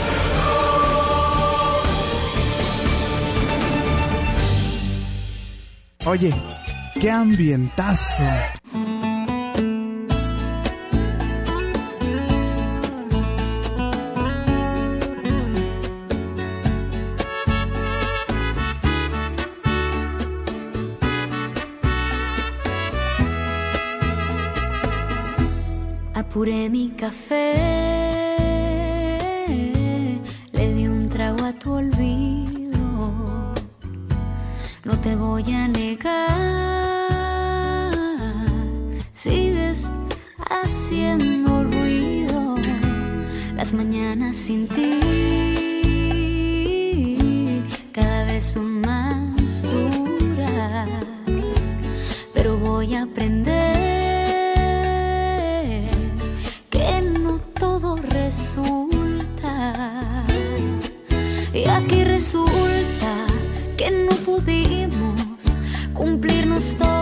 Oye, 6.05 6.33
qué 6.99 7.11
ambientazo. 7.11 8.23
Apuré 26.15 26.69
mi 26.69 26.89
café, 26.97 27.90
voy 35.43 35.53
a 35.53 35.67
negar, 35.67 36.31
sigues 39.13 39.89
haciendo 40.49 41.63
ruido. 41.63 42.57
Las 43.55 43.73
mañanas 43.73 44.35
sin 44.35 44.67
ti 44.67 44.99
cada 47.91 48.25
vez 48.25 48.43
son 48.45 48.81
más 48.81 49.63
duras, 49.63 50.89
pero 52.33 52.57
voy 52.57 52.93
a 52.95 53.03
aprender 53.03 53.77
que 56.69 57.01
no 57.19 57.39
todo 57.59 57.95
resulta. 57.95 59.73
Y 61.53 61.67
aquí 61.67 62.03
resulta 62.03 63.25
que 63.77 63.89
no 63.91 64.11
pudimos 64.17 64.80
estou. 66.61 67.00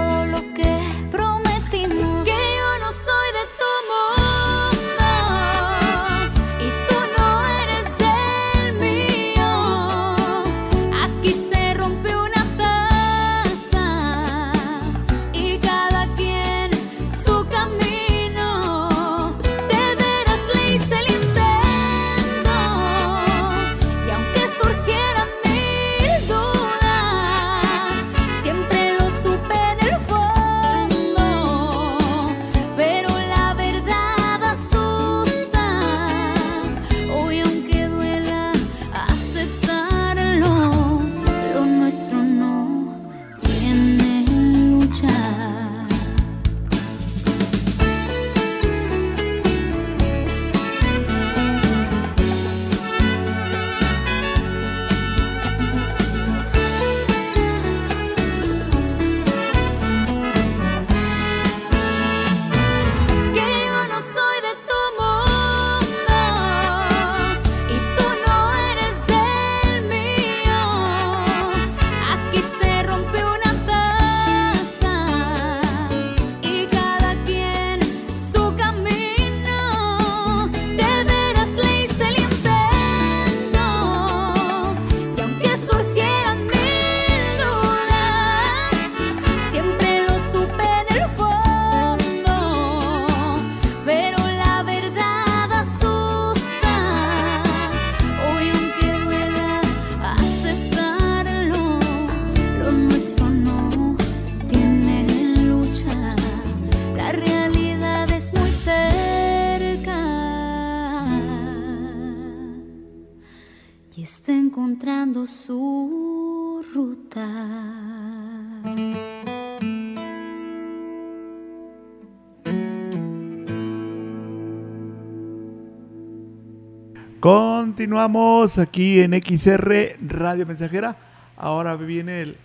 Continuamos 127.89 128.59
aquí 128.59 128.99
en 128.99 129.13
XR 129.13 129.97
Radio 129.99 130.45
Mensajera. 130.45 130.95
Ahora 131.35 131.75
viene 131.75 132.21
el, 132.21 132.37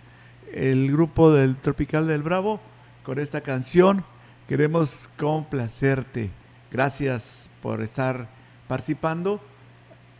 el 0.51 0.91
grupo 0.91 1.31
del 1.31 1.55
Tropical 1.55 2.07
del 2.07 2.23
Bravo 2.23 2.59
con 3.03 3.19
esta 3.19 3.41
canción. 3.41 4.03
Queremos 4.47 5.07
complacerte. 5.17 6.31
Gracias 6.71 7.51
por 7.61 7.83
estar 7.83 8.27
participando. 8.67 9.39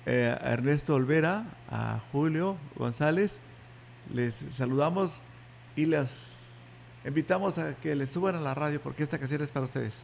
Eh, 0.06 0.38
Ernesto 0.44 0.94
Olvera, 0.94 1.46
a 1.72 2.02
Julio 2.12 2.56
González, 2.76 3.40
les 4.14 4.36
saludamos 4.52 5.24
y 5.76 5.88
les 5.88 6.68
invitamos 7.04 7.58
a 7.58 7.74
que 7.74 7.96
le 7.96 8.06
suban 8.06 8.36
a 8.36 8.42
la 8.42 8.54
radio 8.54 8.80
porque 8.80 9.02
esta 9.02 9.18
canción 9.18 9.42
es 9.42 9.50
para 9.50 9.66
ustedes. 9.66 10.04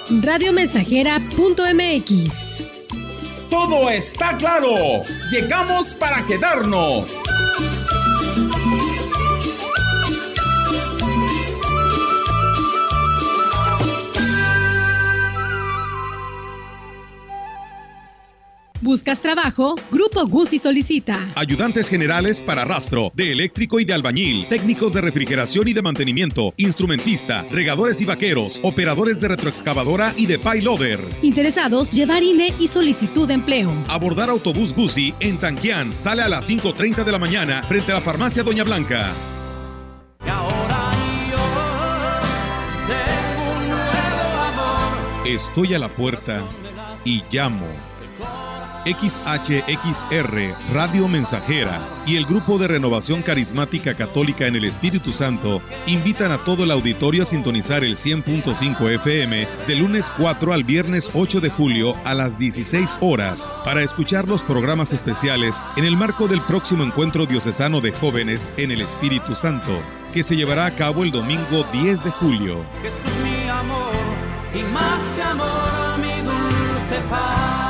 Radiomensajera.mx. 0.19 2.63
todo 3.49 3.89
está 3.89 4.35
claro. 4.37 5.01
Llegamos 5.31 5.93
para 5.93 6.25
quedarnos. 6.25 7.17
¿Buscas 18.81 19.21
trabajo? 19.21 19.75
Grupo 19.91 20.25
Guzzi 20.25 20.57
solicita. 20.57 21.19
Ayudantes 21.35 21.87
generales 21.87 22.41
para 22.41 22.65
rastro, 22.65 23.11
de 23.13 23.31
eléctrico 23.31 23.79
y 23.79 23.85
de 23.85 23.93
albañil, 23.93 24.47
técnicos 24.47 24.91
de 24.93 25.01
refrigeración 25.01 25.67
y 25.67 25.73
de 25.73 25.83
mantenimiento, 25.83 26.55
instrumentista, 26.57 27.43
regadores 27.51 28.01
y 28.01 28.05
vaqueros, 28.05 28.59
operadores 28.63 29.21
de 29.21 29.27
retroexcavadora 29.27 30.15
y 30.17 30.25
de 30.25 30.39
payloader. 30.39 30.99
Interesados, 31.21 31.91
llevar 31.91 32.23
INE 32.23 32.55
y 32.59 32.67
solicitud 32.69 33.27
de 33.27 33.35
empleo. 33.35 33.71
Abordar 33.87 34.31
autobús 34.31 34.73
Guzzi 34.73 35.13
en 35.19 35.37
Tanquián. 35.37 35.95
Sale 35.95 36.23
a 36.23 36.29
las 36.29 36.49
5.30 36.49 37.03
de 37.03 37.11
la 37.11 37.19
mañana 37.19 37.61
frente 37.61 37.91
a 37.91 37.95
la 37.95 38.01
farmacia 38.01 38.41
Doña 38.41 38.63
Blanca. 38.63 39.11
Tengo 42.87 43.57
un 43.57 43.69
nuevo 43.69 44.41
amor. 44.41 45.27
Estoy 45.27 45.75
a 45.75 45.79
la 45.79 45.89
puerta 45.89 46.43
y 47.05 47.23
llamo. 47.31 47.90
XHXR 48.85 50.55
Radio 50.73 51.07
Mensajera 51.07 51.79
y 52.05 52.15
el 52.15 52.25
Grupo 52.25 52.57
de 52.57 52.67
Renovación 52.67 53.21
Carismática 53.21 53.93
Católica 53.93 54.47
en 54.47 54.55
el 54.55 54.65
Espíritu 54.65 55.11
Santo 55.11 55.61
invitan 55.85 56.31
a 56.31 56.39
todo 56.39 56.63
el 56.63 56.71
auditorio 56.71 57.23
a 57.23 57.25
sintonizar 57.25 57.83
el 57.83 57.95
100.5 57.95 58.89
FM 58.95 59.47
de 59.67 59.75
lunes 59.75 60.11
4 60.17 60.53
al 60.53 60.63
viernes 60.63 61.11
8 61.13 61.41
de 61.41 61.49
julio 61.49 61.95
a 62.05 62.13
las 62.13 62.39
16 62.39 62.97
horas 63.01 63.51
para 63.63 63.83
escuchar 63.83 64.27
los 64.27 64.43
programas 64.43 64.93
especiales 64.93 65.63
en 65.75 65.85
el 65.85 65.95
marco 65.95 66.27
del 66.27 66.41
próximo 66.41 66.83
encuentro 66.83 67.25
diocesano 67.25 67.81
de 67.81 67.91
jóvenes 67.91 68.51
en 68.57 68.71
el 68.71 68.81
Espíritu 68.81 69.35
Santo, 69.35 69.71
que 70.13 70.23
se 70.23 70.35
llevará 70.35 70.65
a 70.65 70.75
cabo 70.75 71.03
el 71.03 71.11
domingo 71.11 71.65
10 71.71 72.03
de 72.03 72.11
julio. 72.11 72.65
Mi 73.23 73.47
amor 73.47 73.93
y 74.53 74.63
más 74.73 74.99
que 75.15 75.21
amor 75.21 75.99
mi 75.99 76.21
dulce 76.21 77.01
paz. 77.09 77.60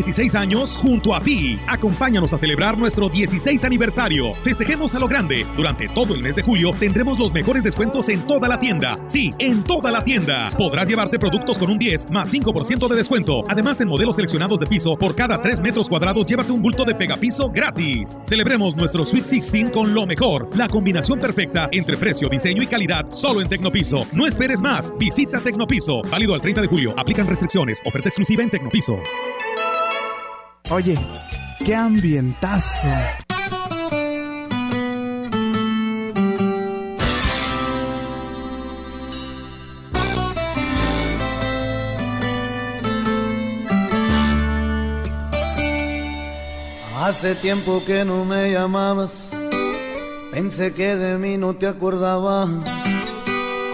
16 0.00 0.34
años 0.34 0.78
junto 0.78 1.14
a 1.14 1.20
ti. 1.20 1.58
Acompáñanos 1.66 2.32
a 2.32 2.38
celebrar 2.38 2.78
nuestro 2.78 3.10
16 3.10 3.64
aniversario. 3.64 4.32
Festejemos 4.42 4.94
a 4.94 4.98
lo 4.98 5.06
grande. 5.06 5.46
Durante 5.58 5.88
todo 5.90 6.14
el 6.14 6.22
mes 6.22 6.34
de 6.36 6.42
julio 6.42 6.72
tendremos 6.78 7.18
los 7.18 7.34
mejores 7.34 7.64
descuentos 7.64 8.08
en 8.08 8.26
toda 8.26 8.48
la 8.48 8.58
tienda. 8.58 8.98
Sí, 9.04 9.34
en 9.38 9.62
toda 9.62 9.90
la 9.90 10.02
tienda. 10.02 10.50
Podrás 10.56 10.88
llevarte 10.88 11.18
productos 11.18 11.58
con 11.58 11.70
un 11.70 11.78
10 11.78 12.10
más 12.10 12.32
5% 12.32 12.88
de 12.88 12.96
descuento. 12.96 13.44
Además, 13.46 13.78
en 13.82 13.88
modelos 13.88 14.16
seleccionados 14.16 14.58
de 14.58 14.66
piso, 14.66 14.96
por 14.96 15.14
cada 15.14 15.42
3 15.42 15.60
metros 15.60 15.86
cuadrados, 15.86 16.24
llévate 16.24 16.50
un 16.50 16.62
bulto 16.62 16.86
de 16.86 16.94
pegapiso 16.94 17.50
gratis. 17.50 18.16
Celebremos 18.22 18.76
nuestro 18.76 19.04
Sweet 19.04 19.26
16 19.26 19.70
con 19.70 19.92
lo 19.92 20.06
mejor. 20.06 20.48
La 20.56 20.68
combinación 20.68 21.20
perfecta 21.20 21.68
entre 21.72 21.98
precio, 21.98 22.30
diseño 22.30 22.62
y 22.62 22.66
calidad 22.66 23.04
solo 23.12 23.42
en 23.42 23.48
Tecnopiso. 23.48 24.06
No 24.12 24.26
esperes 24.26 24.62
más. 24.62 24.90
Visita 24.98 25.40
Tecnopiso. 25.40 26.00
Válido 26.10 26.32
al 26.32 26.40
30 26.40 26.62
de 26.62 26.68
julio. 26.68 26.94
Aplican 26.96 27.26
restricciones. 27.26 27.82
Oferta 27.84 28.08
exclusiva 28.08 28.42
en 28.42 28.48
Tecnopiso. 28.48 28.98
Oye, 30.72 30.96
qué 31.64 31.74
ambientazo. 31.74 32.86
Hace 47.02 47.34
tiempo 47.34 47.82
que 47.84 48.04
no 48.04 48.24
me 48.24 48.52
llamabas, 48.52 49.28
pensé 50.30 50.72
que 50.72 50.94
de 50.94 51.18
mí 51.18 51.36
no 51.36 51.56
te 51.56 51.66
acordabas. 51.66 52.48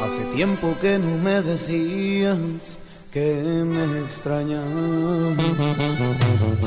Hace 0.03 0.25
tiempo 0.35 0.75
que 0.81 0.99
no 0.99 1.19
me 1.23 1.43
decías 1.43 2.79
que 3.17 3.65
me 3.65 4.01
extrañabas. 4.01 5.39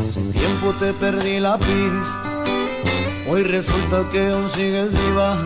Hace 0.01 0.21
tiempo 0.31 0.73
te 0.80 0.93
perdí 0.93 1.39
la 1.39 1.59
pista, 1.59 2.43
hoy 3.30 3.43
resulta 3.43 4.09
que 4.11 4.31
aún 4.31 4.49
sigues 4.49 4.91
viva 4.99 5.38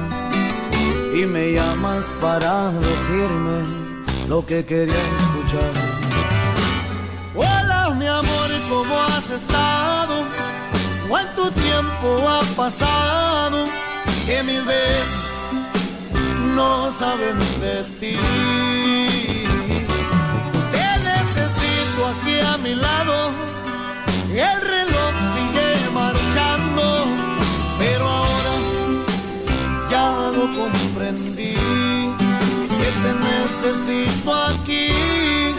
y 1.13 1.25
me 1.25 1.51
llamas 1.51 2.05
para 2.21 2.71
decirme 2.71 3.59
lo 4.29 4.45
que 4.45 4.63
quería 4.63 5.03
escuchar. 5.19 5.73
Hola 7.35 7.93
mi 7.99 8.07
amor, 8.07 8.49
¿cómo 8.69 8.95
has 9.09 9.29
estado? 9.29 10.23
¿Cuánto 11.09 11.51
tiempo 11.51 12.07
ha 12.29 12.43
pasado 12.55 13.65
que 14.25 14.41
mis 14.43 14.65
besos 14.65 15.25
no 16.55 16.89
saben 16.93 17.37
de 17.59 17.83
ti? 17.99 19.32
A 22.53 22.57
mi 22.57 22.75
lado, 22.75 23.31
el 24.29 24.61
reloj 24.61 25.13
sigue 25.33 25.89
marchando, 25.91 27.05
pero 27.79 28.07
ahora 28.07 28.53
ya 29.89 30.31
lo 30.37 30.45
comprendí, 30.59 31.55
que 32.79 32.89
te 33.01 33.11
necesito 33.29 34.33
aquí 34.33 35.52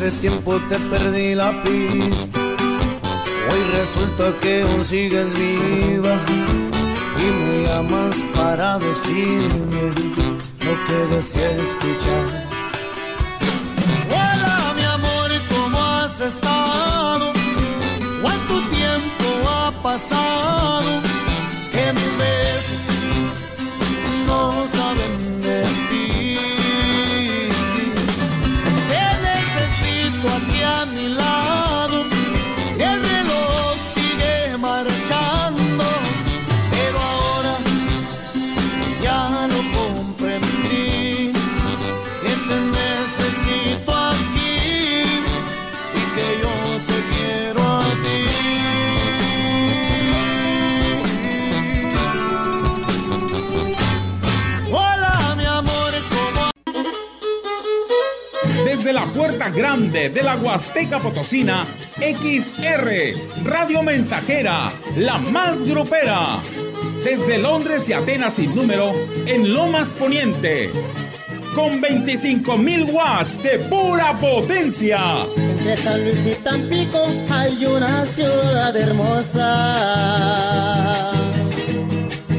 Hace 0.00 0.12
tiempo 0.20 0.60
te 0.68 0.78
perdí 0.78 1.34
la 1.34 1.50
pista, 1.64 2.38
hoy 2.38 3.62
resulta 3.76 4.32
que 4.40 4.62
aún 4.62 4.84
sigues 4.84 5.34
viva 5.34 6.14
y 7.18 7.26
me 7.42 7.66
llamas 7.66 8.16
para 8.32 8.78
decirme 8.78 9.90
lo 10.60 10.86
que 10.86 11.16
desea 11.16 11.50
escuchar. 11.50 12.46
Hola 14.08 14.72
mi 14.76 14.84
amor, 14.84 15.30
¿cómo 15.48 15.80
has 15.80 16.20
estado? 16.20 16.57
Grande 59.58 60.08
de 60.08 60.22
la 60.22 60.36
Huasteca 60.36 61.00
Potosina, 61.00 61.66
XR, 61.98 63.42
Radio 63.44 63.82
Mensajera, 63.82 64.70
la 64.96 65.18
más 65.18 65.64
grupera. 65.64 66.38
Desde 67.04 67.38
Londres 67.38 67.88
y 67.88 67.92
Atenas 67.92 68.34
sin 68.34 68.54
número, 68.54 68.94
en 69.26 69.52
Lomas 69.52 69.94
Poniente. 69.94 70.70
Con 71.56 71.82
25.000 71.82 72.92
watts 72.92 73.42
de 73.42 73.58
pura 73.58 74.16
potencia. 74.20 75.26
Entre 75.36 75.76
San 75.76 76.04
Luis 76.04 76.18
y 76.24 76.36
Tampico 76.36 77.04
hay 77.28 77.66
una 77.66 78.06
ciudad 78.06 78.76
hermosa. 78.76 79.50